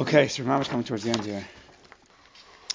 [0.00, 1.44] Okay, so Rama's coming towards the end here.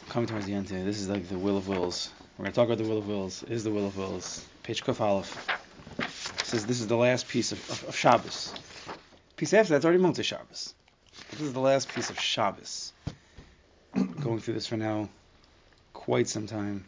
[0.07, 0.83] Coming towards the end here.
[0.83, 2.11] This is like the will of wills.
[2.37, 3.43] We're going to talk about the will of wills.
[3.43, 4.45] Is the will of wills.
[4.63, 5.47] Page Kuf Aleph.
[6.43, 8.53] says this is the last piece of, of, of Shabbos.
[9.35, 10.73] Piece after that's already Motzei Shabbos.
[11.31, 12.93] This is the last piece of Shabbos.
[14.21, 15.09] Going through this for now
[15.93, 16.85] quite some time.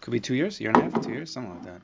[0.00, 1.80] Could be two years, year and a half, two years, something like that.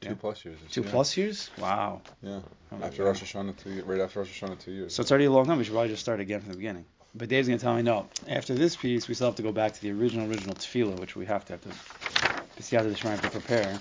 [0.00, 0.14] Two Yeah.
[0.20, 0.58] plus years.
[0.70, 1.48] Two plus years?
[1.58, 2.02] Wow.
[2.22, 2.40] Yeah.
[2.72, 3.04] Oh, After.
[3.04, 4.94] Rosh Hashanah, two right after Rosh Hashanah, two years.
[4.94, 5.58] So it's already a long time.
[5.58, 6.84] We should probably just start again from the beginning.
[7.14, 8.08] But Dave's going to tell me no.
[8.26, 11.14] After this piece, we still have to go back to the original, original tefillah, which
[11.14, 11.68] we have to have to.
[12.58, 13.78] Yad Hashem have to prepare.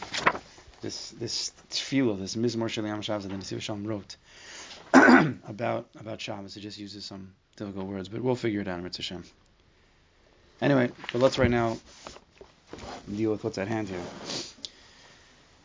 [0.81, 4.17] This this tefillah, this Mizmor Shel Yom Shabbos that the Nesiv Shalom wrote
[4.93, 6.57] about about Shabbos.
[6.57, 9.23] It just uses some difficult words, but we'll figure it out Mitzvah Hashem.
[10.61, 11.77] Anyway, but let's right now
[13.15, 14.01] deal with what's at hand here.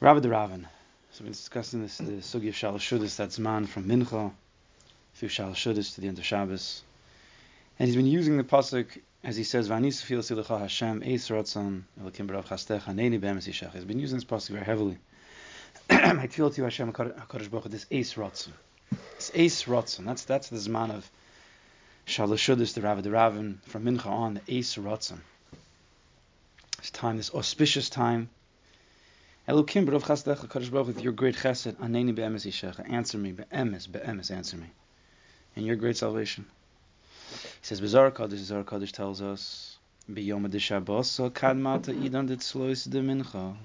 [0.00, 0.68] Rabbi the Raven.
[1.12, 4.30] So we're discussing this the sugi of Shalashudis, that's man from Mincha
[5.14, 6.82] through Shalashudis to the end of Shabbos.
[7.78, 8.86] And he's been using the pasuk
[9.22, 13.84] as he says, "Vanis fil Hashem eis ratzon elokim barav chastecha neini be'emes yishach." He's
[13.84, 14.98] been using this pasuk very heavily.
[15.90, 18.52] I feel to you, Hashem Hakadosh Baruch this eis ratzon,
[19.16, 20.04] this eis ratzon.
[20.04, 21.10] That's that's the zman of
[22.06, 25.18] Shalashudis, the Rav the Ravin from Mincha on the eis ratzon.
[26.78, 28.30] This time, this auspicious time.
[29.48, 32.88] Elokim barav chastecha Hakadosh Baruch with your great chesed aneni be'emes yishach.
[32.88, 34.30] Answer me be'emes be'emes.
[34.30, 34.66] Answer me.
[35.56, 36.46] And your great salvation.
[37.66, 39.76] Says, Bizarre Kaddish, Bizarre Kaddish tells us,
[43.00, 43.56] Mincha.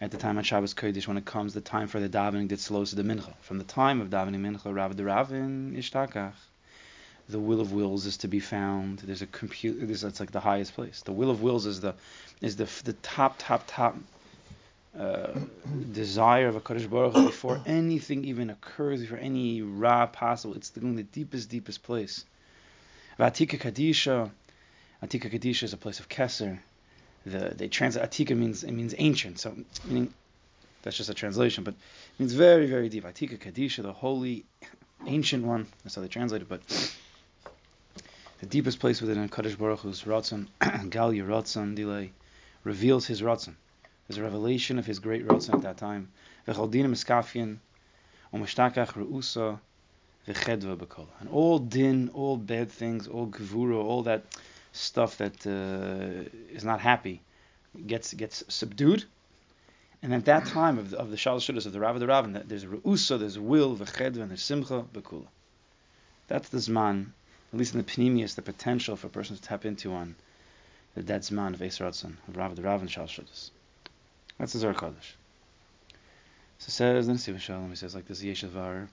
[0.00, 2.58] At the time of Shabbos Kodesh, when it comes the time for the davening Dit
[2.58, 3.32] Slois de Mincha.
[3.40, 6.32] From the time of davening Mincha, Rav de Ravin Ishtakach.
[7.28, 8.98] The will of wills is to be found.
[8.98, 9.86] There's a compute.
[9.86, 11.02] This that's like the highest place.
[11.02, 11.94] The will of wills is the
[12.40, 13.94] is the the top top top
[14.98, 15.28] uh,
[15.92, 20.56] desire of a Kaddish Baruch before anything even occurs, before any ra possible.
[20.56, 22.24] It's the, the deepest deepest place.
[23.20, 24.30] Vatika Kadisha.
[25.02, 26.58] Atika Kadisha is a place of Keser.
[27.26, 29.54] The they translate Atika means it means ancient, so
[29.84, 30.14] meaning
[30.80, 33.04] that's just a translation, but it means very very deep.
[33.04, 34.46] Atika Kadisha, the holy,
[35.06, 35.66] ancient one.
[35.84, 36.48] That's how they translate it.
[36.48, 36.62] But
[38.38, 40.46] the deepest place within Kaddish Baruch Hu's Ratzon,
[40.88, 42.12] Gal Ratzon delay,
[42.64, 43.54] reveals his Ratzon.
[44.08, 46.10] There's a revelation of his great Ratzon at that time.
[46.48, 47.58] V'chaldinim iskafian,
[48.32, 49.58] u'mashtakach re'usa,
[50.26, 51.06] v'chedva b'kol.
[51.20, 54.24] And all din, all bad things, all gevura, all that
[54.72, 57.20] stuff that uh, is not happy,
[57.86, 59.04] gets gets subdued.
[60.02, 62.48] And at that time of the, of the Shalosh of the Rav of the that
[62.48, 65.26] there's re'usa, there's will, v'chedva, and there's simcha b'kula.
[66.28, 67.06] That's the zman,
[67.52, 70.14] at least in the pneumius, the potential for a person to tap into on
[70.94, 73.50] the dead zman of Eser Ratzon, of Rav of the Ravin Shalosh Shudas.
[74.38, 75.14] That's the Zohar Kodesh.
[76.58, 78.88] So says, then Siva Shalom, he says like this, Yeshav Var,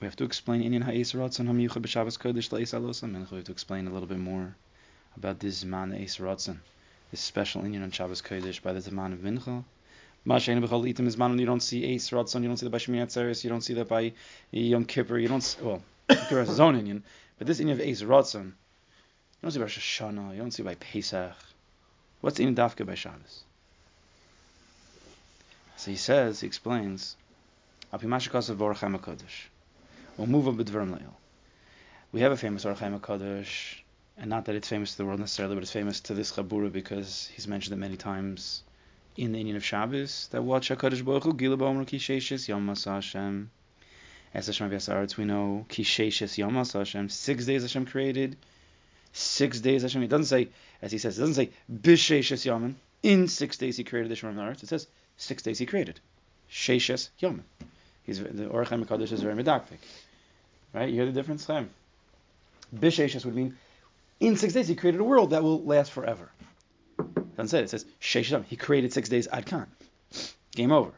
[0.00, 3.30] we have to explain Inyan Ha'es Ratzon HaMiyuchad B'Shabbos Kodesh La'es Alosa Mincha.
[3.30, 4.54] We have to explain a little bit more
[5.16, 6.58] about this Zman Ratzon,
[7.10, 9.64] this special Inyan on Shabbos Kodesh by the Zman of Mincha.
[10.26, 13.48] Mashayin B'chol Itim is you don't see Ratzon, you don't see that by Atzeres, you
[13.48, 14.12] don't see that by
[14.50, 17.00] Yom Kippur, you don't well, Kippur has his own Inyan,
[17.38, 18.52] but this Inyan of Ratzon, you
[19.42, 21.32] don't see by Rosh you don't see by Pesach.
[22.20, 23.44] What's the Inyan Dafka by Shabbos?
[25.78, 27.16] So he says, he explains,
[27.94, 29.48] Apimashikas of Baruch HaMakodesh.
[30.16, 31.12] We'll move up B'dvarim Leil.
[32.10, 33.80] We have a famous Baruch HaMakodesh,
[34.16, 36.72] and not that it's famous to the world necessarily, but it's famous to this Chabura
[36.72, 38.62] because he's mentioned it many times
[39.18, 43.50] in the Inyan of Shabbos, that what HaKadosh Baruch Hu, Gila B'Omer Kisheshes Yom Hashem.
[44.32, 47.10] As Hashem V'Yasaretz, we know Kisheshes Yom Hashem.
[47.10, 48.38] Six days Hashem created.
[49.12, 50.02] Six days Hashem.
[50.02, 50.48] It doesn't say,
[50.80, 52.74] as he says, it doesn't say B'Sheshes Yamin.
[53.02, 54.62] In six days he created the earth.
[54.62, 54.86] It says
[55.18, 56.00] six days he created.
[56.50, 57.44] Sheshes Yom.
[58.04, 59.78] He's the Ohr HaChaim HaKodesh is very medaktik.
[60.76, 60.90] Right?
[60.90, 61.46] You hear the difference?
[61.46, 61.70] Chaim?
[62.74, 63.56] Bisheshes would mean
[64.20, 66.30] in six days he created a world that will last forever.
[67.34, 67.64] Doesn't say it.
[67.64, 68.42] It says Sheshes Yom.
[68.42, 69.68] He created six days ad kan.
[70.54, 70.92] Game over.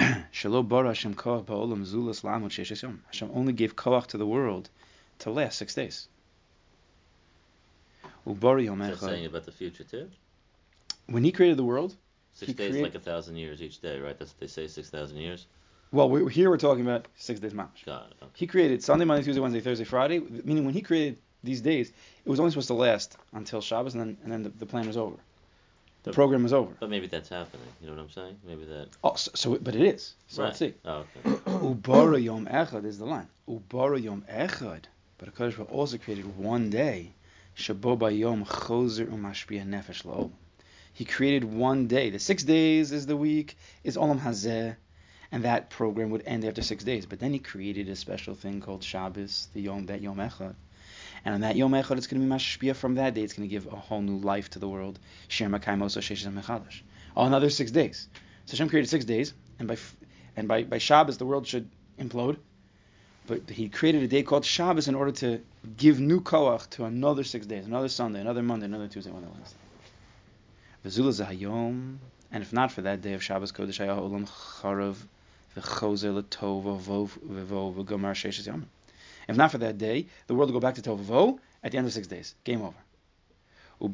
[0.00, 3.04] Shalo bara Hashem koach ba'olam zulas lamot sheshes yom.
[3.06, 4.68] Hashem only gave koach to the world
[5.20, 6.08] to last six days.
[8.26, 10.10] Ubari yom saying about the future too?
[11.06, 11.94] When he created the world,
[12.32, 14.18] Six days like a thousand years each day, right?
[14.18, 15.46] That's what they say, six thousand years.
[15.92, 17.84] Well, we here we're talking about six days mamash.
[17.84, 18.14] God.
[18.22, 18.30] Okay.
[18.34, 20.20] He created Sunday, Monday, Tuesday, Wednesday, Thursday, Friday.
[20.20, 21.92] Meaning when he created these days,
[22.24, 24.86] it was only supposed to last until Shabbos, and then and then the, the plan
[24.86, 25.16] was over.
[26.02, 26.72] The program was over.
[26.80, 27.66] But maybe that's happening.
[27.82, 28.36] You know what I'm saying?
[28.46, 28.88] Maybe that.
[29.04, 30.14] Oh, so, so but it is.
[30.28, 30.48] So right.
[30.48, 30.74] let's see.
[30.84, 31.30] Oh, okay.
[31.46, 33.28] Ubara Yom Echad is the line.
[33.48, 34.84] Ubara Yom Echad.
[35.18, 37.12] But Hakadosh Baruch Hu also created one day.
[37.56, 40.30] Shabo Bayom Chozer Umashpia Nefesh La'olam.
[40.94, 42.08] He created one day.
[42.08, 44.76] The six days is the week, is Olam Hazeh.
[45.32, 47.06] And that program would end after six days.
[47.06, 50.54] But then he created a special thing called Shabbos, the Yom that Yom Echad.
[51.24, 53.22] And on that Yom Echad, it's going to be mashpia from that day.
[53.22, 54.98] It's going to give a whole new life to the world.
[57.16, 58.08] Oh, another six days.
[58.46, 59.76] So Hashem created six days, and by
[60.36, 61.68] and by, by Shabbos the world should
[61.98, 62.38] implode.
[63.26, 65.40] But he created a day called Shabbos in order to
[65.76, 69.56] give new koach to another six days, another Sunday, another Monday, another Tuesday, another Wednesday.
[70.84, 71.98] V'zula zahayom,
[72.32, 74.96] and if not for that day of Shabbos Kodesh Hayah Olam Charav
[75.56, 75.64] If
[79.36, 81.92] not for that day, the world will go back to Tov at the end of
[81.92, 82.34] six days.
[82.44, 82.76] Game over.
[83.80, 83.92] But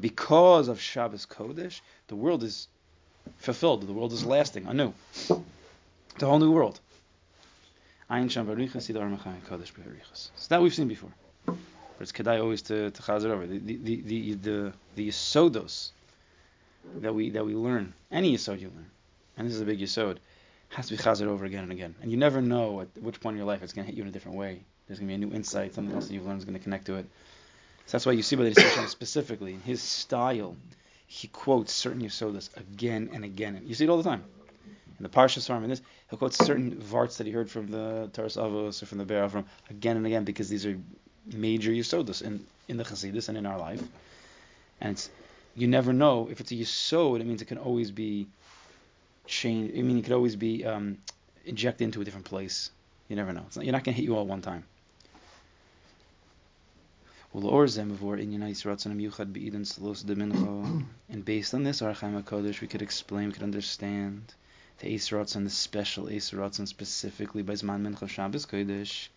[0.00, 2.68] because of Shabbos Kodesh, the world is
[3.36, 3.86] fulfilled.
[3.86, 4.94] The world is lasting, anew.
[5.12, 6.80] It's a whole new world.
[8.08, 8.16] So
[10.48, 11.10] that we've seen before.
[11.46, 11.56] But
[12.00, 13.46] it's kedai always to, to over.
[13.46, 15.90] The the the the, the yisodos
[17.00, 18.90] that we that we learn, any yisod you learn,
[19.42, 20.18] and this is a big yisod,
[20.68, 21.94] has to be chazed over again and again.
[22.00, 24.02] And you never know at which point in your life it's going to hit you
[24.02, 24.60] in a different way.
[24.86, 26.62] There's going to be a new insight, something else that you've learned is going to
[26.62, 27.06] connect to it.
[27.86, 30.56] So that's why you see by the decision specifically in his style,
[31.06, 33.56] he quotes certain yisodas again and again.
[33.56, 34.22] And you see it all the time.
[34.98, 38.08] In the Parsha Svarim, in this, he'll quote certain varts that he heard from the
[38.12, 40.78] Toras Avos or from the Be'er from again and again because these are
[41.26, 43.82] major yisodas in, in the Chassidus and in our life.
[44.80, 45.04] And
[45.56, 47.20] you never know if it's a yisod.
[47.20, 48.28] It means it can always be
[49.26, 49.78] changed.
[49.78, 50.98] I mean, it could always be um,
[51.44, 52.70] injected into a different place.
[53.08, 53.46] You never know.
[53.56, 54.64] Not, you're not going to hit you all one time.
[57.34, 57.44] And
[61.24, 64.34] based on this, Ohr HaChaim HaKodesh, we could explain, we could understand
[64.80, 69.08] the Eis and the special Eis and specifically by Zman Mincha Shabbos Kodesh,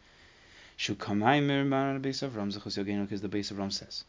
[0.78, 4.04] Shu Kamaimer Mar Beis Avram, Zechus Yogenu, because the Beis Avram says,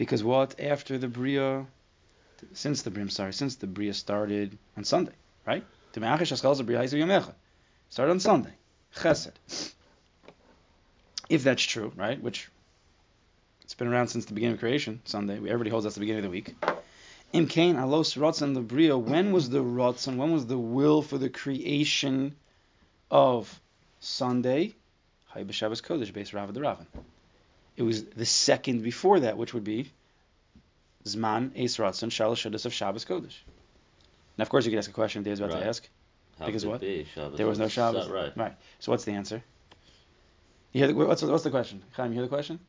[0.00, 1.66] because what after the bria,
[2.54, 5.12] since the bria, sorry, since the bria started on Sunday,
[5.46, 5.62] right?
[5.92, 8.54] Started on Sunday,
[8.96, 9.34] Chesed.
[11.28, 12.18] If that's true, right?
[12.18, 12.48] Which
[13.60, 15.36] it's been around since the beginning of creation, Sunday.
[15.36, 16.54] Everybody holds that's the beginning of the week.
[17.34, 18.96] Im kain alos rotzen the bria.
[18.96, 20.16] When was the rotzen?
[20.16, 22.36] When was the will for the creation
[23.10, 23.60] of
[24.00, 24.76] Sunday?
[25.34, 26.86] Hay b'Shabbos Kodesh, based Rav the Ravan.
[27.80, 29.90] It was the second before that, which would be
[31.06, 33.38] Zman Eis Ratzon Shalosh Shados of Shabbos Kodesh.
[34.36, 35.60] Now, of course, you could ask a question Dave's about right.
[35.60, 35.88] to ask.
[36.38, 36.82] How because what?
[36.82, 37.06] Be?
[37.36, 38.10] There was no Shabbos.
[38.10, 38.36] Right.
[38.36, 38.54] right.
[38.80, 39.42] So what's the answer?
[40.72, 41.82] You hear the, what's, what's the question?
[41.92, 42.60] Chaim, you hear the question?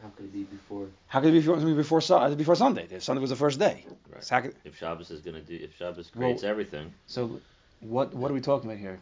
[0.00, 0.86] How could it be before?
[1.08, 2.88] How could it be before, before, uh, before Sunday?
[3.00, 3.84] Sunday was the first day.
[4.10, 4.24] Right.
[4.24, 6.90] So could, if Shabbos is going to do, if Shabbos creates well, everything.
[7.06, 7.38] So,
[7.80, 8.98] what what are we talking about here?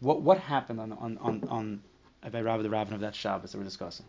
[0.00, 1.82] What what happened on on on, on
[2.30, 4.04] by Rabbi the Rabbin of that Shabbos that we're discussing?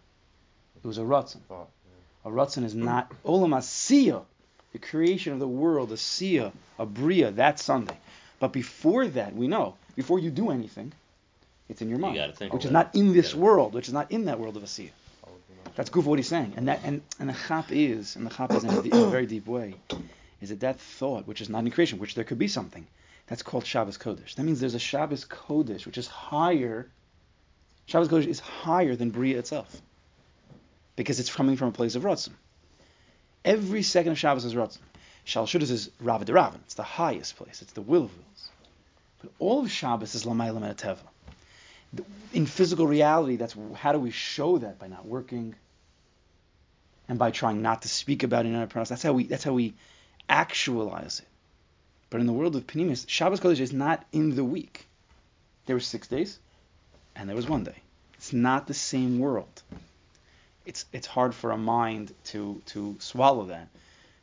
[0.84, 1.42] It was a ratzon.
[1.50, 1.68] Oh.
[2.26, 4.24] A ratzon is not olam asiyah,
[4.72, 7.98] the creation of the world, a siyah, a bria, that Sunday.
[8.40, 10.94] But before that, we know, before you do anything,
[11.68, 12.94] it's in your mind, you which is that.
[12.94, 14.92] not in this world, which is not in that world of a siyah.
[15.76, 18.32] That's good for what he's saying, and that and, and the chap is, and the
[18.32, 19.76] chap is in a, in a very deep way,
[20.42, 22.86] is that that thought, which is not in creation, which there could be something,
[23.28, 24.36] that's called Shabbos Kodesh.
[24.36, 26.90] That means there's a Shabbos Kodesh, which is higher.
[27.86, 29.82] Shabbos Kodesh is higher than Bria itself
[31.00, 32.34] because it's coming from a place of Ratzim.
[33.46, 34.80] Every second of Shabbos is Ratzim.
[35.24, 36.60] Shal Shudas is Rav Ravin.
[36.66, 37.62] It's the highest place.
[37.62, 38.50] It's the will of wills.
[39.22, 40.98] But all of Shabbos is Lamaylam Teva.
[42.34, 45.56] In physical reality, that's how do we show that by not working
[47.08, 48.90] and by trying not to speak about it in our pronouns.
[48.90, 49.76] That's how we that's how we
[50.28, 51.28] actualize it.
[52.10, 54.86] But in the world of Panimis, Shabbos Kodesh is not in the week.
[55.66, 56.40] There were six days,
[57.16, 57.78] and there was one day.
[58.16, 59.64] It's not the same world
[60.66, 63.68] it's it's hard for a mind to to swallow that.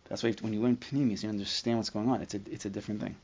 [0.08, 2.22] That's why when you learn pnimis, you understand what's going on.
[2.22, 3.16] It's a it's a different thing.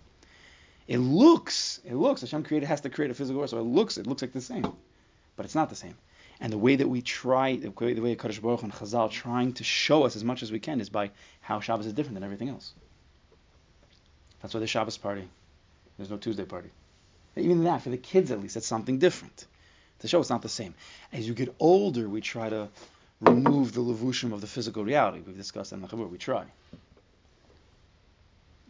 [0.89, 3.99] It looks it looks Hashem created has to create a physical world, so it looks
[3.99, 4.73] it looks like the same,
[5.37, 5.95] but it's not the same.
[6.41, 9.65] And the way that we try, the way, the Kadosh Baruch and Chazal trying to
[9.65, 12.49] show us as much as we can is by how Shabbos is different than everything
[12.49, 12.73] else.
[14.41, 15.29] That's why the Shabbos party.
[15.97, 16.71] There's no Tuesday party.
[17.37, 19.47] Even that, for the kids at least, it's something different.
[20.01, 20.75] To show it's not the same.
[21.13, 22.69] As you get older, we try to
[23.23, 25.23] remove the levushim of the physical reality.
[25.25, 26.11] We've discussed that in the Chabur.
[26.11, 26.45] We try.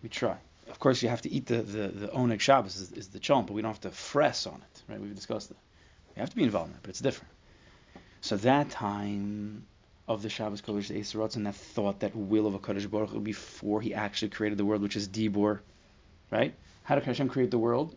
[0.03, 0.37] We try.
[0.69, 3.47] Of course, you have to eat the the, the oneg Shabbos is, is the chom,
[3.47, 5.01] but we don't have to fress on it, right?
[5.01, 5.59] We've discussed that.
[6.15, 7.33] We have to be involved in it, but it's different.
[8.21, 9.67] So that time
[10.07, 13.11] of the Shabbos Kodesh, the Eisarotz, and that thought, that will of a Kodesh Baruch
[13.11, 15.61] Hu before he actually created the world, which is Dibor,
[16.31, 16.55] right?
[16.85, 17.97] How did Hashem create the world?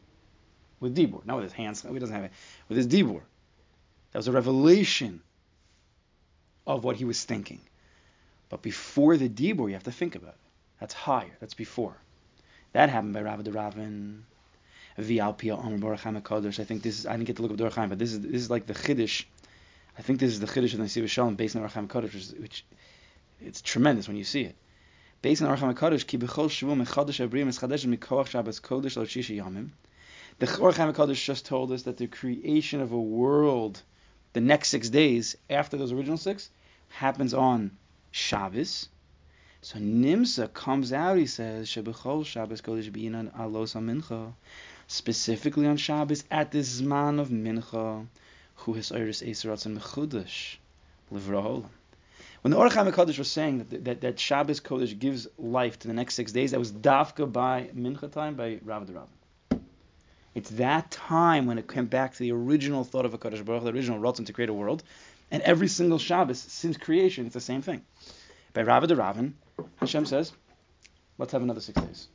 [0.80, 1.82] With Dibor, not with his hands.
[1.82, 2.32] He doesn't have it.
[2.70, 3.22] With his Dibor.
[4.12, 5.22] That was a revelation
[6.66, 7.62] of what he was thinking.
[8.50, 10.40] But before the Dibur, you have to think about it.
[10.80, 11.36] That's higher.
[11.40, 11.96] That's before.
[12.74, 14.26] That happened by Rav Ravin.
[14.98, 16.60] V'alpia Amr Baruch HaMakodesh.
[16.60, 18.42] I think this is, I didn't get to look up Baruch but this is, this
[18.42, 19.26] is like the Chiddush.
[19.98, 22.32] I think this is the Chiddush of the Nesiv Shalom based on Baruch HaMakodesh, which,
[22.40, 22.66] which
[23.42, 24.56] it's tremendous when you see it.
[25.22, 29.36] Based on Baruch HaMakodesh, Ki B'chol Shavu Mechadesh Abriyam Eschadesh Mikoach Shabbos Kodesh Lo Shisha
[29.36, 29.70] Yamim.
[30.40, 33.82] The Baruch HaMakodesh just told us that the creation of a world,
[34.36, 36.50] the next six days after those original six,
[36.90, 37.72] happens on
[38.12, 38.90] Shabbos.
[39.62, 44.34] So Nimsa comes out, he says, Shabbos Kodesh B'inan Alos HaMincha
[44.88, 48.06] specifically on Shabbos at the Zman of Mincha,
[48.58, 50.58] who has Iris Eseratz and Mechudash.
[51.10, 55.88] When the Ohr HaChaim HaKodesh was saying that, that, that Shabbos Kodesh gives life to
[55.88, 59.08] the next six days, that was Dafka by Mincha time by Rav Rav.
[60.36, 63.64] It's that time when it came back to the original thought of a Kodesh Baruch,
[63.64, 64.84] the original Ratzon to create a world,
[65.32, 67.82] and every single Shabbos since creation, it's the same thing.
[68.54, 69.34] By Rav Ravin,
[69.78, 70.34] Hashem says,
[71.18, 72.08] let's have another six days.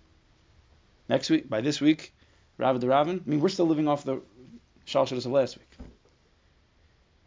[1.09, 2.15] Next week, by this week,
[2.57, 3.23] Rava the Ravin.
[3.27, 4.21] I mean, we're still living off the
[4.87, 5.71] Shalshadas of last week.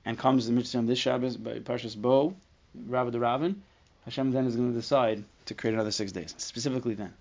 [0.05, 2.35] And comes the Mitzvah this Shabbos by Parshas Bo,
[2.88, 3.62] Rava the Ravin.
[4.05, 7.13] Hashem then is going to decide to create another six days, specifically then.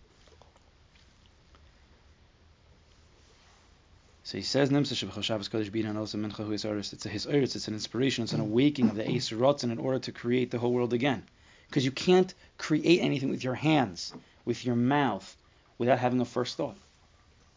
[4.33, 7.75] So he says, Nimsa Shabbos Kodesh Binan also Mincha Hu It's a his it's an
[7.75, 10.95] inspiration, it's an awakening of the Eis Rotzen in order to create the whole world
[10.95, 11.25] again.
[11.69, 14.15] Because you can't create anything with your hands,
[14.47, 15.37] with your mouth,
[15.77, 16.79] without having a first thought.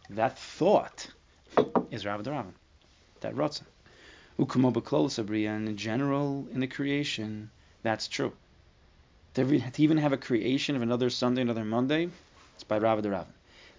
[0.09, 1.07] That thought
[1.91, 2.53] is Rav Ravin.
[3.21, 3.63] That Ratzon.
[4.37, 7.51] Ukamo B'Klol and in general, in the creation,
[7.83, 8.33] that's true.
[9.35, 12.09] To even have a creation of another Sunday, another Monday,
[12.55, 13.34] it's by Rav Ravin.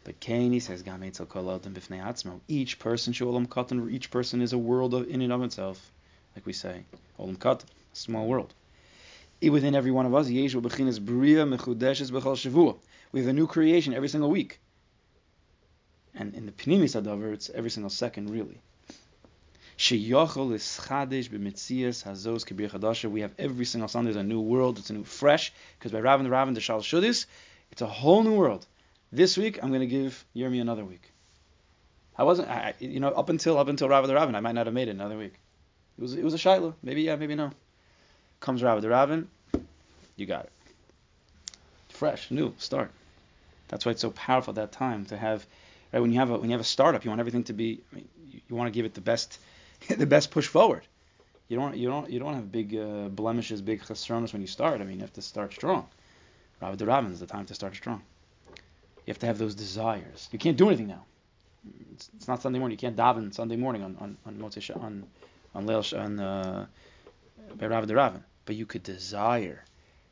[0.07, 2.39] But Kaini says, Gametzel Kol Adam B'fnei Atzmo.
[2.47, 5.91] Each person, Shulam Katan, each person is a world in and of itself,
[6.37, 6.85] like we say.
[7.19, 8.55] Olam Katan, small world.
[9.43, 12.77] Within every one of us, Yeshu B'chinas Bria Mechudeshes B'chol Shavua.
[13.11, 14.61] We have a new creation every single week.
[16.15, 18.61] And in the Pnimis Adavar, it's every single second, really.
[19.77, 23.11] Sheyochol is chadish b'mitzias hazos kibir chadasha.
[23.11, 24.79] We have every single Sunday there's a new world.
[24.79, 27.27] It's a new fresh because by Rav and Rav and the Shal Shudis,
[27.73, 28.69] it's a whole new world.
[29.17, 31.11] This week I'm going to give Yirmi another week.
[32.19, 34.67] I wasn't, I, you know, up until up until Rav the Ravin, I might not
[34.67, 35.33] have made it another week.
[35.97, 36.75] It was it was a shaila.
[36.83, 37.51] Maybe yeah, maybe no.
[38.41, 39.29] Comes Rav the Ravin,
[40.17, 40.53] you got it.
[41.89, 42.91] Fresh, new, start.
[43.69, 45.47] That's why it's so powerful at that time to have
[45.93, 46.01] Right?
[46.01, 47.81] When you have a when you have a startup, you want everything to be.
[47.91, 49.39] I mean, you, you want to give it the best,
[49.89, 50.83] the best push forward.
[51.49, 54.83] You don't you don't you don't have big uh, blemishes, big chesronos when you start.
[54.83, 55.89] I mean, you have to start strong.
[56.61, 58.03] Rabbi Rabin is the time to start strong.
[59.07, 60.29] You have to have those desires.
[60.33, 61.05] You can't do anything now.
[61.93, 62.77] It's, it's not Sunday morning.
[62.77, 65.07] You can't daven Sunday morning on on on Motzei on
[65.55, 66.67] on Leil on uh.
[68.45, 69.65] But you could desire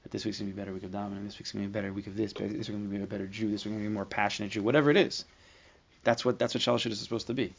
[0.03, 1.71] that this week's gonna be a better week of daven, and this week's gonna be
[1.71, 2.33] a better week of this.
[2.33, 3.51] This week's gonna be a better Jew.
[3.51, 4.63] This week's gonna be a more passionate Jew.
[4.63, 5.25] Whatever it is.
[6.05, 7.53] That's what that's what Shalosh is supposed to be.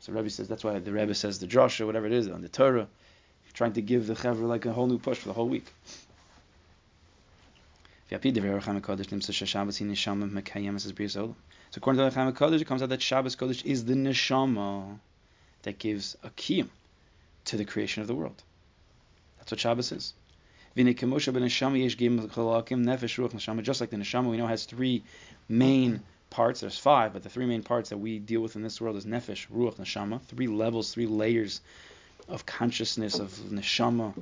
[0.00, 2.48] So Rebbe says that's why the Rebbe says the drasha, whatever it is, on the
[2.48, 2.88] Torah,
[3.52, 5.66] trying to give the Chevra like a whole new push for the whole week.
[8.10, 8.50] So according to
[12.10, 14.98] the Chama Kodesh, it comes out that Shabbos Kodesh is the neshama
[15.62, 16.70] that gives a kiyum
[17.44, 18.42] to the creation of the world.
[19.38, 20.14] That's what Shabbos is.
[20.76, 21.16] Just like the
[23.96, 25.04] neshama, we know has three
[25.48, 26.60] main parts.
[26.60, 29.04] There's five, but the three main parts that we deal with in this world is
[29.04, 30.20] nefesh, ruach, neshama.
[30.22, 31.60] Three levels, three layers
[32.28, 34.14] of consciousness of neshama.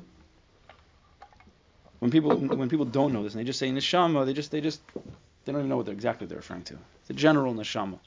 [1.98, 4.60] When people when people don't know this and they just say neshama, they just they
[4.60, 4.80] just
[5.44, 6.78] they don't even know what they're exactly they're referring to.
[7.00, 7.98] It's a general neshama.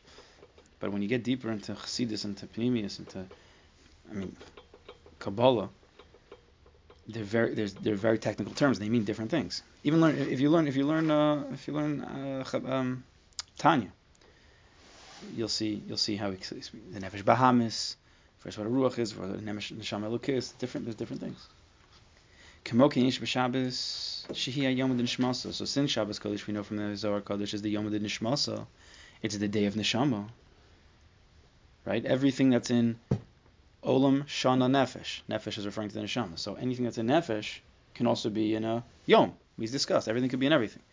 [0.80, 3.26] But when you get deeper into chassidus, into pnimius, into
[4.10, 4.36] I mean
[5.20, 5.70] Kabbalah,
[7.08, 8.80] they're very they're very technical terms.
[8.80, 9.62] They mean different things.
[9.84, 13.04] Even learn if you learn if you learn uh, if you learn uh, um,
[13.58, 13.92] Tanya.
[15.36, 17.96] You'll see you'll see how he, the nefesh bahamis,
[18.40, 21.48] first what a ruach is, what a neshama elukis, different there's different things.
[22.64, 23.16] So since
[25.92, 28.66] Shabbos Kodesh we know from the Zohar Kodesh is the yom nishmasa,
[29.22, 30.30] it's the day of neshama.
[31.86, 32.06] Right?
[32.06, 33.00] Everything that's in
[33.84, 35.22] olam shana nefesh.
[35.30, 36.38] Nefesh is referring to the neshama.
[36.40, 37.60] So anything that's in nefesh
[37.94, 39.34] can also be in a yom.
[39.58, 40.84] We've discussed everything could be in everything.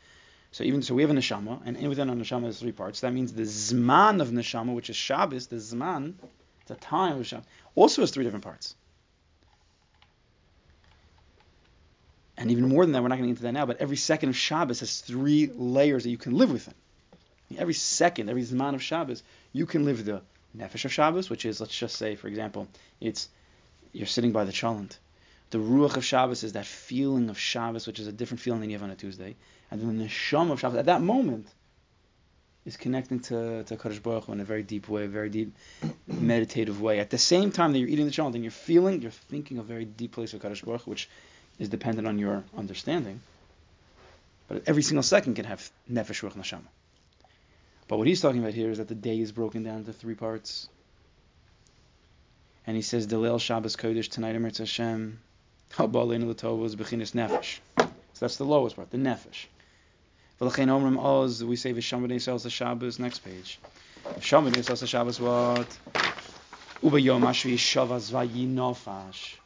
[0.51, 3.01] So even so, we have a neshama, and within a neshama there's three parts.
[3.01, 6.15] That means the zman of neshama, which is Shabbos, the zman,
[6.67, 8.75] the time of Shabbos, also has three different parts.
[12.38, 13.66] And even more than that, we're not going to get into that now.
[13.66, 16.75] But every second of Shabbos has three layers that you can live within.
[17.59, 20.23] Every second, every zman of Shabbos, you can live the
[20.57, 22.68] nefesh of Shabbos, which is, let's just say, for example,
[23.00, 23.28] it's
[23.92, 24.99] you're sitting by the chalent,
[25.50, 28.71] The ruach of Shabbos is that feeling of Shabbos, which is a different feeling than
[28.71, 29.35] you have on a Tuesday.
[29.71, 31.49] And then the neshama of Shabbos, at that moment,
[32.66, 35.57] is connecting to, to Kadosh Baruch Hu in a very deep way, a very deep
[36.07, 37.00] meditative way.
[37.00, 39.62] At the same time that you're eating the challah, and you're feeling, you're thinking a
[39.62, 41.09] very deep place of Kadosh Baruch Hu, which
[41.59, 43.21] is dependent on your understanding.
[44.49, 46.69] But every single second can have nefesh, ruach, neshama.
[47.87, 50.15] But what he's talking about here is that the day is broken down into three
[50.15, 50.69] parts.
[52.67, 55.19] And he says, Delil Shabbos Kodesh tonight Eretz Hashem.
[55.73, 57.59] Habalin Latova Bechinis Nefesh.
[57.79, 57.88] So
[58.21, 59.47] that's the lowest part, the Nefesh.
[60.41, 63.59] V'lachein Omrim Oz, we say V'sham B'nei Shabbos, next page.
[64.05, 65.79] V'sham B'nei Shabbos what?
[66.83, 69.38] Uba Yom Ashvi Shavas Vayinofash.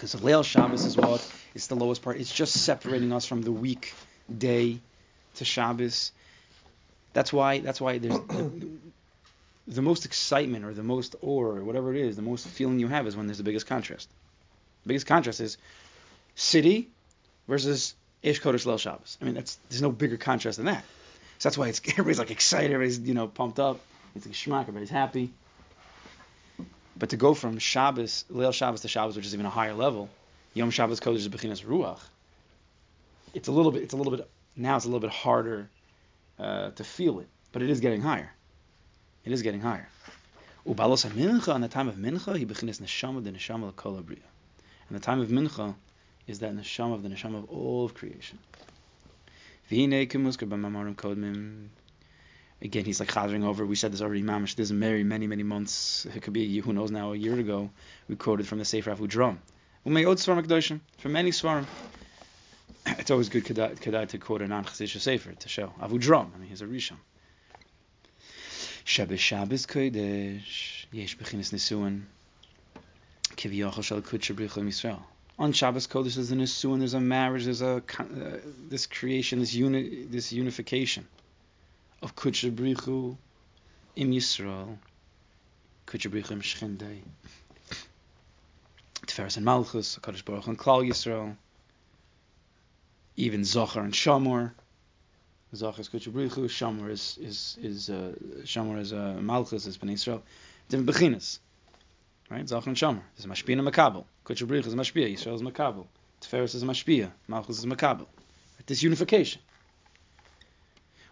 [0.00, 1.30] Because Leil Shabbos is what?
[1.54, 2.16] It's the lowest part.
[2.16, 3.92] It's just separating us from the week
[4.38, 4.78] day
[5.34, 6.12] to Shabbos.
[7.12, 7.58] That's why.
[7.58, 8.70] That's why there's the,
[9.68, 13.06] the most excitement or the most or whatever it is, the most feeling you have
[13.06, 14.08] is when there's the biggest contrast.
[14.84, 15.58] The biggest contrast is
[16.34, 16.88] city
[17.46, 19.18] versus Ish Kodesh Leil Shabbos.
[19.20, 20.82] I mean, that's there's no bigger contrast than that.
[21.40, 23.80] So that's why it's everybody's like excited, everybody's you know pumped up.
[24.16, 25.30] It's like schmuck, everybody's happy.
[27.00, 30.10] But to go from Shabbos, Leil Shabbos to Shabbos, which is even a higher level,
[30.52, 31.98] Yom Shabbos Kodesh is Bechinas Ruach.
[33.32, 33.82] It's a little bit.
[33.82, 34.28] It's a little bit.
[34.54, 35.70] Now it's a little bit harder
[36.38, 38.30] uh, to feel it, but it is getting higher.
[39.24, 39.88] It is getting higher.
[40.66, 44.18] Ubalos mincha on the time of mincha, he bechinas neshama the neshama l'kol abriya.
[44.90, 45.74] And the time of mincha
[46.26, 48.38] is that neshama of the neshama of all of creation.
[52.62, 53.64] Again, he's like chazering over.
[53.64, 54.54] We said this already, mamish.
[54.54, 56.06] This is many, many, many months.
[56.14, 57.12] It could be who knows now.
[57.12, 57.70] A year ago,
[58.06, 59.38] we quoted from the Sefer Avudram.
[59.82, 61.64] From many svarim.
[62.98, 66.34] It's always good kedai to quote a non-chassidisha sefer to show Avudram.
[66.34, 66.96] I mean, he's a rishon.
[68.84, 72.02] Shabbos Shabbos Kodesh Yesh Bechinas Nisuin
[73.36, 75.00] Kiviyachal Shal Kutcher Brichel Yisrael.
[75.38, 78.38] On Shabbos Kodesh there's a Nisuin, there's a marriage, there's a uh,
[78.68, 81.06] this creation, this uni, this unification
[82.02, 83.16] of Brichu
[83.96, 84.78] im Yisrael,
[85.86, 87.02] Kutcher Brichu im Shchendei,
[89.06, 91.36] Tiferes and Malchus, Kadosh Baruch and Klal Yisrael,
[93.16, 94.52] even Zachor and Shamor.
[95.54, 98.12] Zachor is Kuchabrichu, Shamor is is is uh,
[98.44, 100.22] Shamor is uh, Malchus is Bnei Yisrael.
[100.68, 101.40] Different bechinas,
[102.30, 102.44] right?
[102.46, 103.02] Zachor and Shamor.
[103.16, 104.04] There's Mashpia and Makabel.
[104.24, 105.12] Kuchabrichu is Mashpia.
[105.12, 105.86] Yisrael is Makabel.
[106.20, 107.10] Tiferes is Mashpia.
[107.26, 108.06] Malchus is Makabel.
[108.66, 109.42] This unification.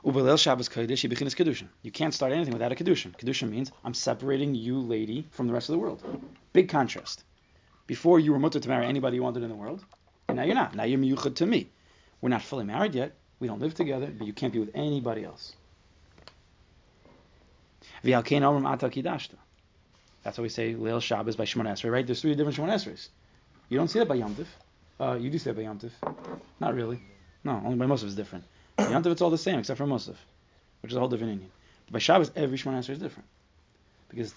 [0.04, 1.68] Ubelel Shabbos Kodesh Bechinas Kedushin.
[1.82, 3.16] You can't start anything without a Kedushin.
[3.16, 6.02] Kedushin means I'm separating you, lady, from the rest of the world.
[6.52, 7.24] Big contrast.
[7.86, 9.84] Before you were mutter to marry anybody you wanted in the world,
[10.28, 10.74] and now you're not.
[10.74, 11.70] Now you're miyuchad to me.
[12.20, 13.16] We're not fully married yet.
[13.40, 15.54] We don't live together, but you can't be with anybody else.
[18.02, 18.28] That's
[20.38, 22.06] why we say Leil Shabbos by Shemon Esrei, right?
[22.06, 23.08] There's three different Shemon Esreis.
[23.68, 24.36] You don't see that by Yom.
[25.00, 25.80] Uh, you do see that by Yom.
[26.60, 27.00] Not really.
[27.42, 28.44] No, only by Musaf is different.
[28.78, 30.16] Yom Tif it's all the same except for Musaf,
[30.82, 31.48] which is a whole different Inyan.
[31.86, 33.28] But by Shabbos, every Shemon Esrei is different.
[34.08, 34.34] Because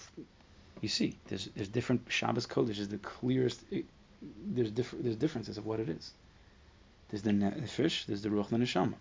[0.81, 3.61] you see, there's there's different Shabbos Kodesh is the clearest.
[3.71, 3.85] It,
[4.21, 6.11] there's different there's differences of what it is.
[7.09, 8.93] There's the nefesh, there's the ruach, the neshama.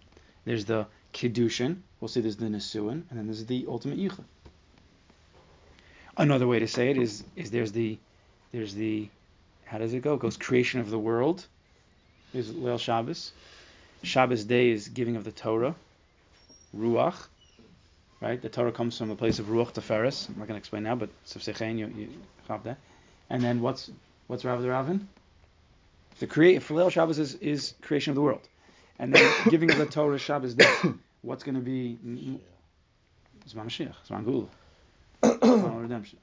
[0.44, 1.78] There's the kiddushin.
[2.00, 4.24] We'll see there's the nesuin, and then there's the ultimate yichud.
[6.16, 7.98] Another way to say it is is there's the
[8.52, 9.08] there's the
[9.64, 10.14] how does it go?
[10.14, 11.46] It goes creation of the world.
[12.32, 13.32] There's Leil Shabbos.
[14.02, 15.74] Shabbos day is giving of the Torah,
[16.76, 17.26] ruach.
[18.20, 20.28] Right, the Torah comes from a place of ruach to Tiferes.
[20.28, 22.08] I'm not going to explain now, but Sefsechein, you you
[22.48, 22.78] have that.
[23.30, 23.90] And then what's
[24.26, 25.08] what's Rav the Ravin?
[26.18, 28.46] The create for Leil Shabbos is, is creation of the world,
[28.98, 30.70] and then giving of the Torah Shabbos day.
[31.22, 31.98] What's going to be?
[33.46, 36.18] Zman Mashiach, Zman Gula, redemption.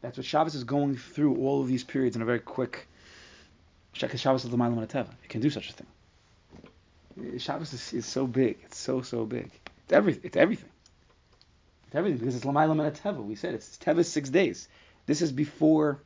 [0.00, 2.88] That's what Shabbos is going through all of these periods in a very quick.
[3.92, 5.06] Shabbos is the.
[5.22, 5.86] It can do such a thing.
[7.38, 8.58] Shabbos is, is so big.
[8.64, 9.50] It's so so big.
[9.84, 10.22] It's everything.
[10.24, 10.70] It's everything.
[11.86, 13.24] It's everything because it's Lamaila Teva.
[13.24, 14.68] We said it's, Teva's six days.
[15.06, 16.00] This is before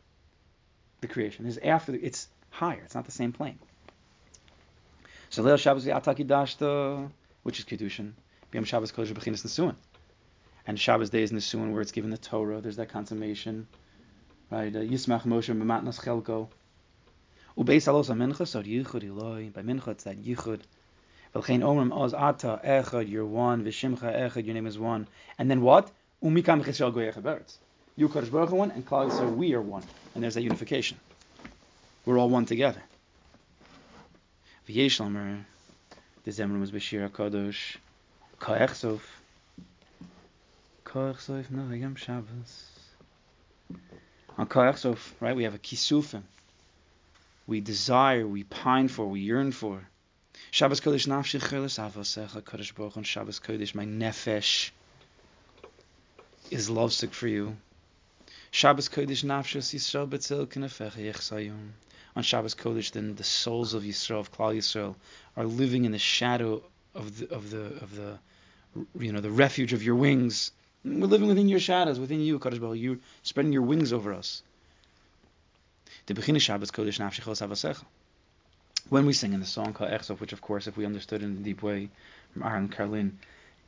[1.01, 1.45] the creation.
[1.45, 1.93] This is after.
[1.93, 2.81] The, it's higher.
[2.85, 3.59] It's not the same plane.
[5.31, 7.11] So Leil Shabbos Ataki Dashta,
[7.43, 8.13] which is Kedushin.
[8.53, 9.75] B'Yom Shabbos Kodesh Bechinas Nesuin.
[10.67, 12.61] And Shabbos day is Nesuin, where it's given the Torah.
[12.61, 13.67] There's that consummation.
[14.51, 14.75] Right?
[14.75, 16.49] Uh, Yismach Moshe B'matnas Chelko.
[17.59, 19.51] Ubeis Alos HaMincha, so Yichud Eloi.
[19.51, 20.61] By Mincha it's that Yichud.
[21.35, 23.65] V'lchein Omrim Oz Ata Echad, you're one.
[23.65, 25.09] V'Shimcha Echad, your name is one.
[25.39, 25.91] And then what?
[26.23, 27.57] Umikam Chesel Goy Beretz.
[27.97, 29.83] You Kodesh Baruch one, and Klal Yisrael, we are one.
[30.15, 30.99] And there's that unification.
[32.05, 32.83] We're all one together.
[34.69, 35.45] V'yesh lamer,
[36.25, 37.77] the Zemrum was Bashir HaKadosh,
[38.41, 39.21] Ka'ech Sof,
[40.85, 42.71] Ka'ech Sof, no, Yom Shabbos.
[44.39, 46.23] On Ka'ech Sof, right, we have a Kisufim.
[47.47, 49.87] we desire, we pine for, we yearn for.
[50.55, 54.71] Shabbos Kodesh nafshi cheles avasecha Kodesh Baruch on Shabbos Kodesh, my nefesh
[56.49, 57.57] is lovesick for you.
[58.53, 61.71] Shabbos Kodesh nafshas Yisrael betzel kenefecha yechsayum.
[62.15, 64.95] On Shabbos Kodesh, then the souls of Yisrael, of Klal Yisrael,
[65.37, 66.63] are living in the shadow
[66.95, 68.19] of the of the of the
[69.01, 70.53] you know the refuge of your wings.
[70.85, 72.79] We're living within your shadows, within you, Kodesh Baruch.
[72.79, 74.45] You're spreading your wings over us.
[76.07, 77.83] The Bechina Shabbos Kodesh nafshechos avasecha
[78.91, 81.33] when we sing in the song called Echsov, which of course, if we understood in
[81.33, 81.89] a deep way
[82.33, 83.13] from Aaron Karlin,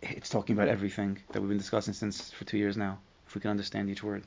[0.02, 3.40] it's talking about everything that we've been discussing since for two years now, if we
[3.40, 4.24] can understand each word.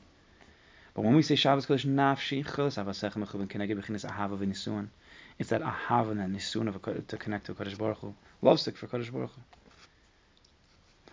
[0.94, 4.88] But when we say Shabbos Kodesh Nafshi Chos Avasechem Mechuvin Keneged Bechinis Ahava V'Nisuan,
[5.38, 8.76] it's that Ahava and that Nisuan of a, to connect to Kodesh Baruch Hu, lovesick
[8.76, 9.30] for Kodesh Baruch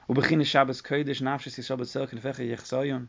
[0.07, 0.13] Hu.
[0.15, 3.07] Ubechinis Shabbos Kodesh Nafshi Yisrael B'Tzel Kenefecha Yechzayon,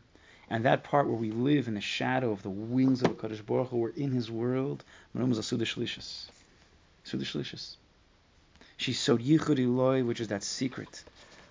[0.51, 3.69] and that part where we live in the shadow of the wings of Kodesh Baruch
[3.69, 4.83] Hu, we're in His world.
[5.15, 5.65] Manum is Asudah
[7.05, 7.09] Shlishis.
[7.09, 7.75] Suda Shlishis.
[8.77, 11.03] She's so yichud Eloi, which is that secret